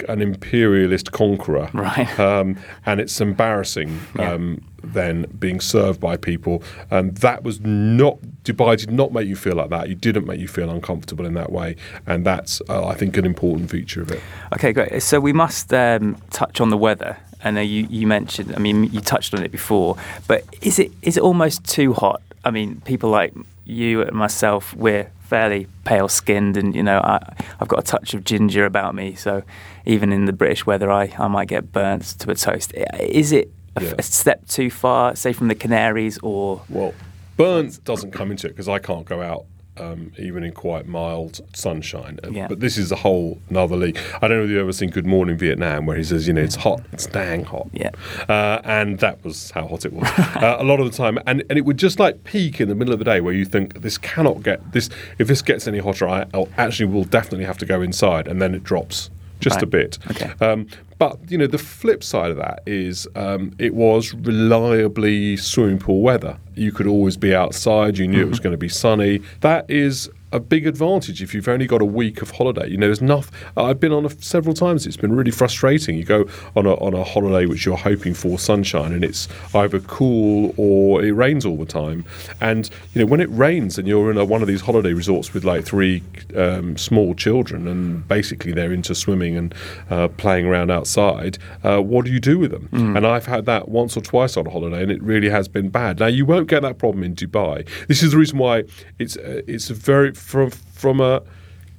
an 0.09 0.23
imperialist 0.23 1.13
conqueror. 1.13 1.69
Right. 1.75 2.19
Um, 2.19 2.57
and 2.87 3.01
it's 3.01 3.21
embarrassing 3.21 4.01
um, 4.19 4.61
then 4.93 5.27
being 5.39 5.61
served 5.61 6.01
by 6.01 6.17
people. 6.17 6.63
And 6.91 7.17
that 7.19 7.43
was 7.43 7.61
not, 7.61 8.19
Dubai 8.45 8.77
did 8.77 8.91
not 8.91 9.13
make 9.13 9.27
you 9.29 9.37
feel 9.37 9.55
like 9.55 9.71
that. 9.71 9.89
You 9.89 9.95
didn't 9.95 10.27
make 10.27 10.41
you 10.41 10.49
feel 10.49 10.71
uncomfortable 10.71 11.25
in 11.25 11.35
that 11.35 11.51
way. 11.53 11.77
And 12.07 12.25
that's, 12.27 12.61
uh, 12.69 12.87
I 12.87 12.95
think, 12.95 13.17
an 13.17 13.25
important 13.25 13.71
feature 13.71 14.03
of 14.03 14.11
it. 14.11 14.21
Okay, 14.53 14.73
great. 14.73 15.03
So 15.03 15.21
we 15.21 15.33
must 15.33 15.73
um, 15.73 16.17
touch 16.31 16.61
on 16.61 16.71
the 16.71 16.77
weather. 16.77 17.17
I 17.45 17.51
know 17.51 17.61
you, 17.61 17.87
you 17.91 18.07
mentioned. 18.07 18.55
I 18.57 18.59
mean, 18.59 18.85
you 18.85 19.01
touched 19.01 19.35
on 19.35 19.43
it 19.43 19.53
before, 19.53 19.97
but 20.27 20.45
is 20.63 20.79
it 20.79 20.91
is 21.03 21.19
it 21.19 21.23
almost 21.23 21.65
too 21.65 21.93
hot? 21.93 22.23
I 22.43 22.51
mean, 22.51 22.81
people 22.87 23.11
like 23.11 23.35
you 23.67 24.03
and 24.03 24.13
myself, 24.13 24.75
we're 24.75 25.11
fairly 25.21 25.67
pale 25.85 26.09
skinned, 26.09 26.57
and 26.57 26.75
you 26.75 26.83
know, 26.83 26.99
I, 26.99 27.35
I've 27.61 27.69
got 27.69 27.81
a 27.81 27.83
touch 27.83 28.15
of 28.15 28.25
ginger 28.25 28.65
about 28.65 28.95
me. 28.95 29.15
So 29.15 29.43
even 29.85 30.11
in 30.13 30.25
the 30.25 30.33
British 30.33 30.65
weather, 30.65 30.91
I, 30.91 31.13
I 31.19 31.29
might 31.29 31.49
get 31.49 31.71
burnt 31.71 32.03
to 32.21 32.31
a 32.31 32.35
toast. 32.35 32.73
Is 32.99 33.33
it 33.33 33.51
Yeah. 33.81 33.95
a 33.99 34.03
step 34.03 34.47
too 34.47 34.71
far, 34.71 35.17
say 35.17 35.33
from 35.33 35.49
the 35.49 35.55
Canaries, 35.55 36.19
or 36.23 36.63
Well, 36.69 36.95
burnt 37.37 37.83
doesn't 37.85 38.13
come 38.13 38.31
into 38.31 38.47
it 38.47 38.51
because 38.51 38.69
I 38.69 38.79
can't 38.79 39.05
go 39.05 39.23
out 39.23 39.47
um, 39.77 40.13
even 40.19 40.45
in 40.45 40.53
quite 40.53 40.87
mild 40.87 41.41
sunshine. 41.55 42.21
Uh, 42.23 42.31
Yeah. 42.31 42.49
But 42.49 42.61
this 42.61 42.79
is 42.79 42.93
a 42.93 42.97
whole 42.97 43.41
another 43.51 43.77
league. 43.77 43.99
I 44.23 44.29
don't 44.29 44.39
know 44.39 44.45
if 44.45 44.51
you've 44.51 44.61
ever 44.61 44.73
seen 44.73 44.91
Good 44.91 45.07
Morning 45.07 45.37
Vietnam, 45.37 45.87
where 45.87 45.97
he 45.97 46.05
says, 46.05 46.27
you 46.27 46.33
know, 46.33 46.43
it's 46.43 46.55
hot, 46.57 46.83
it's 46.93 47.07
dang 47.07 47.45
hot. 47.45 47.69
Yeah. 47.73 47.91
Uh, 48.29 48.61
and 48.65 48.99
that 49.01 49.25
was 49.25 49.51
how 49.51 49.67
hot 49.67 49.85
it 49.85 49.93
was 49.93 50.09
uh, 50.37 50.57
a 50.59 50.65
lot 50.65 50.81
of 50.81 50.91
the 50.91 50.97
time. 50.97 51.19
And, 51.27 51.43
and 51.49 51.59
it 51.59 51.65
would 51.65 51.77
just 51.77 51.99
like 51.99 52.25
peak 52.25 52.61
in 52.61 52.69
the 52.69 52.75
middle 52.75 52.93
of 52.93 52.99
the 52.99 53.05
day 53.05 53.21
where 53.21 53.35
you 53.35 53.45
think, 53.45 53.81
this 53.83 53.99
cannot 53.99 54.43
get 54.43 54.73
this. 54.73 54.89
If 55.19 55.29
this 55.29 55.43
gets 55.43 55.67
any 55.67 55.79
hotter, 55.79 56.09
I 56.09 56.27
I'll 56.33 56.49
actually 56.57 56.87
will 56.87 57.05
definitely 57.05 57.45
have 57.47 57.59
to 57.59 57.67
go 57.67 57.83
inside. 57.83 58.29
And 58.29 58.41
then 58.41 58.55
it 58.55 58.63
drops 58.63 59.11
just 59.41 59.63
a 59.63 59.67
bit. 59.67 59.99
Okay. 60.11 60.33
Um, 60.41 60.67
but 60.99 61.19
you 61.29 61.37
know, 61.37 61.47
the 61.47 61.59
flip 61.59 62.03
side 62.03 62.31
of 62.31 62.37
that 62.39 62.63
is 62.67 63.07
um, 63.15 63.55
it 63.59 63.75
was 63.75 64.15
reliably 64.15 65.37
swimming 65.37 65.79
pool 65.79 66.03
weather. 66.03 66.39
You 66.55 66.73
could 66.73 66.87
always 66.87 67.17
be 67.17 67.35
outside. 67.35 67.99
You 67.99 68.07
knew 68.09 68.23
it 68.23 68.29
was 68.29 68.41
going 68.41 68.53
to 68.53 68.59
be 68.59 68.69
sunny. 68.69 69.21
That 69.41 69.69
is 69.71 70.09
a 70.35 70.41
big 70.41 70.67
advantage 70.67 71.23
if 71.23 71.33
you've 71.33 71.49
only 71.49 71.67
got 71.67 71.81
a 71.81 71.85
week 71.85 72.21
of 72.21 72.33
holiday. 72.33 72.69
You 72.69 72.77
know, 72.77 72.87
there's 72.87 73.01
nothing. 73.01 73.33
I've 73.57 73.79
been 73.79 73.93
on 73.93 74.05
a, 74.05 74.11
several 74.11 74.53
times. 74.53 74.85
It's 74.85 74.97
been 74.97 75.13
really 75.13 75.31
frustrating. 75.31 75.97
You 75.97 76.05
go 76.05 76.27
on 76.57 76.67
a 76.67 76.75
on 76.75 76.93
a 76.93 77.05
holiday 77.05 77.47
which 77.47 77.65
you're 77.65 77.77
hoping 77.77 78.15
for 78.15 78.37
sunshine, 78.39 78.93
and 78.93 79.05
it's 79.05 79.29
either 79.55 79.79
cool 79.81 80.53
or 80.57 81.05
it 81.05 81.13
rains 81.13 81.47
all 81.47 81.57
the 81.57 81.65
time. 81.65 82.05
And 82.41 82.69
you 82.93 83.01
know, 83.01 83.07
when 83.07 83.21
it 83.21 83.31
rains 83.31 83.79
and 83.79 83.87
you're 83.87 84.11
in 84.11 84.19
a, 84.19 84.25
one 84.25 84.43
of 84.43 84.49
these 84.49 84.61
holiday 84.61 84.93
resorts 84.93 85.33
with 85.33 85.45
like 85.45 85.65
three 85.65 86.03
um, 86.37 86.77
small 86.77 87.15
children, 87.15 87.69
and 87.69 88.07
basically 88.09 88.53
they're 88.53 88.73
into 88.73 88.95
swimming 88.95 89.37
and 89.37 89.55
uh, 89.89 90.09
playing 90.09 90.47
around 90.47 90.73
outside, 90.73 91.39
uh, 91.63 91.79
what 91.81 92.05
do 92.05 92.11
you 92.11 92.21
do 92.21 92.41
with 92.41 92.51
them? 92.51 92.69
And 92.97 93.07
I've 93.07 93.27
had 93.27 93.47
that 93.47 93.69
once 93.69 93.97
or 93.97 94.01
twice 94.01 94.37
on 94.37 94.49
a 94.49 94.51
holiday, 94.51 94.83
and 94.83 94.91
it 94.91 95.01
really 95.01 95.29
has 95.29 95.47
been 95.47 95.69
bad. 95.69 96.01
Now 96.01 96.07
you 96.07 96.27
won't 96.27 96.49
get 96.49 96.63
that 96.63 96.79
problem 96.79 97.05
in 97.05 97.15
Dubai. 97.15 97.69
This 97.87 98.03
is 98.03 98.11
the 98.11 98.19
reason 98.19 98.39
why 98.39 98.65
it's 98.99 99.17
uh, 99.17 99.43
it's 99.47 99.71
a 99.71 99.75
very 99.75 100.13
from 100.25 100.51
from 100.51 101.01
a 101.01 101.23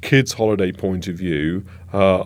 kids' 0.01 0.33
holiday 0.33 0.71
point 0.71 1.07
of 1.07 1.15
view, 1.15 1.65
uh, 1.93 2.25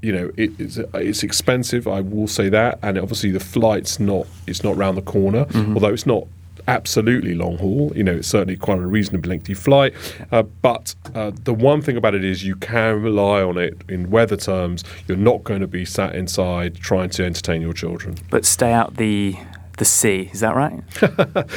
you 0.00 0.12
know, 0.12 0.30
it, 0.36 0.50
it's 0.58 0.78
it's 0.94 1.22
expensive. 1.22 1.86
I 1.86 2.00
will 2.00 2.28
say 2.28 2.48
that, 2.48 2.78
and 2.82 2.98
obviously 2.98 3.30
the 3.30 3.40
flight's 3.40 4.00
not 4.00 4.26
it's 4.46 4.62
not 4.64 4.76
round 4.76 4.96
the 4.96 5.02
corner. 5.02 5.46
Although 5.74 5.92
it's 5.92 6.06
not 6.06 6.26
absolutely 6.68 7.34
long 7.34 7.58
haul, 7.58 7.92
you 7.96 8.04
know, 8.04 8.12
it's 8.12 8.28
certainly 8.28 8.56
quite 8.56 8.78
a 8.78 8.86
reasonably 8.86 9.30
lengthy 9.30 9.54
flight. 9.54 9.94
Uh, 10.30 10.42
but 10.42 10.94
uh, 11.14 11.32
the 11.44 11.52
one 11.52 11.82
thing 11.82 11.96
about 11.96 12.14
it 12.14 12.24
is 12.24 12.44
you 12.44 12.54
can 12.56 13.02
rely 13.02 13.42
on 13.42 13.58
it 13.58 13.82
in 13.88 14.10
weather 14.10 14.36
terms. 14.36 14.84
You're 15.08 15.16
not 15.16 15.42
going 15.44 15.60
to 15.60 15.66
be 15.66 15.84
sat 15.84 16.14
inside 16.14 16.76
trying 16.76 17.10
to 17.10 17.24
entertain 17.24 17.62
your 17.62 17.72
children. 17.72 18.16
But 18.30 18.44
stay 18.44 18.72
out 18.72 18.96
the 18.96 19.36
the 19.82 19.86
sea. 19.86 20.30
Is 20.32 20.38
that 20.38 20.54
right? 20.54 20.80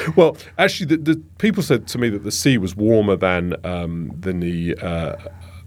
well, 0.15 0.36
actually, 0.58 0.88
the, 0.88 0.98
the 0.98 1.24
people 1.38 1.62
said 1.62 1.88
to 1.89 2.00
me 2.00 2.10
that 2.10 2.24
the 2.24 2.32
sea 2.32 2.58
was 2.58 2.75
warmer 2.75 3.15
than 3.15 3.53
um, 3.63 4.12
than 4.20 4.39
the. 4.39 4.75
Uh, 4.82 5.15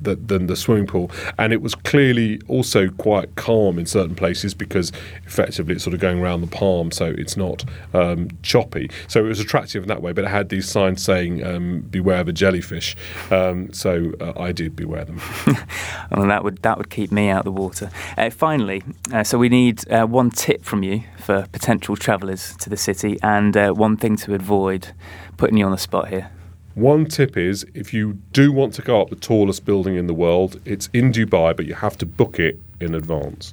the, 0.00 0.16
than 0.16 0.46
the 0.46 0.56
swimming 0.56 0.86
pool, 0.86 1.10
and 1.38 1.52
it 1.52 1.62
was 1.62 1.74
clearly 1.74 2.40
also 2.48 2.88
quite 2.90 3.34
calm 3.36 3.78
in 3.78 3.86
certain 3.86 4.14
places 4.14 4.54
because 4.54 4.92
effectively 5.26 5.74
it's 5.74 5.84
sort 5.84 5.94
of 5.94 6.00
going 6.00 6.20
around 6.20 6.40
the 6.40 6.46
palm, 6.46 6.90
so 6.90 7.06
it's 7.06 7.36
not 7.36 7.64
um, 7.94 8.28
choppy. 8.42 8.90
So 9.06 9.24
it 9.24 9.28
was 9.28 9.40
attractive 9.40 9.82
in 9.82 9.88
that 9.88 10.02
way, 10.02 10.12
but 10.12 10.24
it 10.24 10.28
had 10.28 10.48
these 10.48 10.68
signs 10.68 11.02
saying 11.02 11.44
um, 11.44 11.80
"Beware 11.90 12.20
of 12.20 12.28
a 12.28 12.32
jellyfish," 12.32 12.96
um, 13.30 13.72
so 13.72 14.12
uh, 14.20 14.32
I 14.38 14.52
did 14.52 14.76
beware 14.76 15.04
them. 15.04 15.20
and 16.10 16.30
that 16.30 16.44
would 16.44 16.58
that 16.62 16.78
would 16.78 16.90
keep 16.90 17.12
me 17.12 17.28
out 17.28 17.40
of 17.40 17.44
the 17.44 17.52
water. 17.52 17.90
Uh, 18.16 18.30
finally, 18.30 18.82
uh, 19.12 19.24
so 19.24 19.38
we 19.38 19.48
need 19.48 19.88
uh, 19.90 20.06
one 20.06 20.30
tip 20.30 20.64
from 20.64 20.82
you 20.82 21.02
for 21.18 21.46
potential 21.52 21.96
travellers 21.96 22.56
to 22.58 22.70
the 22.70 22.76
city, 22.76 23.18
and 23.22 23.56
uh, 23.56 23.72
one 23.72 23.96
thing 23.96 24.16
to 24.16 24.34
avoid. 24.34 24.88
Putting 25.36 25.56
you 25.56 25.66
on 25.66 25.70
the 25.70 25.78
spot 25.78 26.08
here. 26.08 26.32
One 26.78 27.06
tip 27.06 27.36
is 27.36 27.66
if 27.74 27.92
you 27.92 28.12
do 28.32 28.52
want 28.52 28.72
to 28.74 28.82
go 28.82 29.02
up 29.02 29.10
the 29.10 29.16
tallest 29.16 29.64
building 29.64 29.96
in 29.96 30.06
the 30.06 30.14
world, 30.14 30.60
it's 30.64 30.88
in 30.92 31.10
Dubai, 31.10 31.56
but 31.56 31.66
you 31.66 31.74
have 31.74 31.98
to 31.98 32.06
book 32.06 32.38
it 32.38 32.60
in 32.80 32.94
advance. 32.94 33.52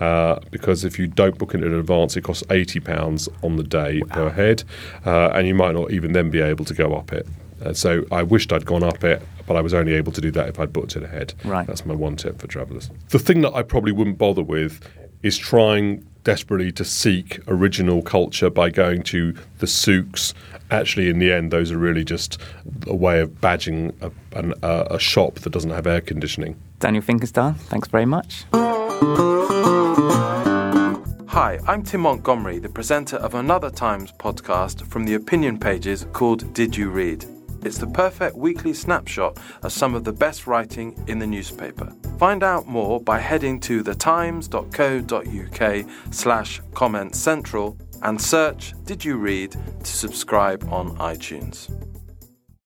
Uh, 0.00 0.40
because 0.50 0.82
if 0.82 0.98
you 0.98 1.06
don't 1.06 1.38
book 1.38 1.54
it 1.54 1.62
in 1.62 1.72
advance, 1.72 2.16
it 2.16 2.22
costs 2.22 2.42
eighty 2.50 2.80
pounds 2.80 3.28
on 3.44 3.54
the 3.54 3.62
day 3.62 4.00
per 4.08 4.30
head, 4.30 4.64
uh, 5.06 5.28
and 5.28 5.46
you 5.46 5.54
might 5.54 5.76
not 5.76 5.92
even 5.92 6.10
then 6.10 6.28
be 6.28 6.40
able 6.40 6.64
to 6.64 6.74
go 6.74 6.92
up 6.96 7.12
it. 7.12 7.24
Uh, 7.64 7.72
so 7.72 8.04
I 8.10 8.24
wished 8.24 8.52
I'd 8.52 8.66
gone 8.66 8.82
up 8.82 9.04
it, 9.04 9.22
but 9.46 9.54
I 9.56 9.60
was 9.60 9.72
only 9.72 9.94
able 9.94 10.10
to 10.10 10.20
do 10.20 10.32
that 10.32 10.48
if 10.48 10.58
I'd 10.58 10.72
booked 10.72 10.96
it 10.96 11.04
ahead. 11.04 11.34
Right. 11.44 11.68
That's 11.68 11.86
my 11.86 11.94
one 11.94 12.16
tip 12.16 12.40
for 12.40 12.48
travellers. 12.48 12.90
The 13.10 13.20
thing 13.20 13.42
that 13.42 13.54
I 13.54 13.62
probably 13.62 13.92
wouldn't 13.92 14.18
bother 14.18 14.42
with 14.42 14.80
is 15.22 15.38
trying 15.38 16.04
desperately 16.24 16.72
to 16.72 16.84
seek 16.84 17.40
original 17.48 18.02
culture 18.02 18.50
by 18.50 18.70
going 18.70 19.02
to 19.04 19.34
the 19.58 19.66
souks. 19.66 20.34
Actually, 20.70 21.08
in 21.08 21.18
the 21.18 21.32
end, 21.32 21.50
those 21.50 21.70
are 21.70 21.78
really 21.78 22.04
just 22.04 22.38
a 22.86 22.94
way 22.94 23.20
of 23.20 23.40
badging 23.40 23.92
a, 24.00 24.10
an, 24.38 24.54
a, 24.62 24.86
a 24.92 24.98
shop 24.98 25.36
that 25.36 25.50
doesn't 25.50 25.70
have 25.70 25.86
air 25.86 26.00
conditioning. 26.00 26.56
Daniel 26.78 27.02
Finkelstein, 27.02 27.54
thanks 27.54 27.88
very 27.88 28.06
much. 28.06 28.44
Hi, 31.28 31.58
I'm 31.66 31.82
Tim 31.82 32.00
Montgomerie, 32.00 32.58
the 32.58 32.68
presenter 32.68 33.16
of 33.16 33.34
another 33.34 33.70
Times 33.70 34.12
podcast 34.12 34.86
from 34.86 35.04
the 35.04 35.14
opinion 35.14 35.58
pages 35.58 36.06
called 36.12 36.52
Did 36.54 36.76
You 36.76 36.90
Read? 36.90 37.24
It's 37.62 37.78
the 37.78 37.86
perfect 37.86 38.36
weekly 38.36 38.72
snapshot 38.72 39.38
of 39.62 39.72
some 39.72 39.94
of 39.94 40.04
the 40.04 40.12
best 40.12 40.46
writing 40.46 40.96
in 41.06 41.18
the 41.18 41.26
newspaper. 41.26 41.92
Find 42.18 42.42
out 42.42 42.66
more 42.66 43.00
by 43.00 43.18
heading 43.18 43.60
to 43.60 43.82
thetimes.co.uk 43.82 45.86
slash 46.12 46.60
comment 46.74 47.14
central 47.14 47.78
and 48.02 48.20
search 48.20 48.74
Did 48.84 49.04
You 49.04 49.16
Read 49.16 49.52
to 49.52 49.90
subscribe 49.90 50.66
on 50.70 50.96
iTunes. 50.98 51.89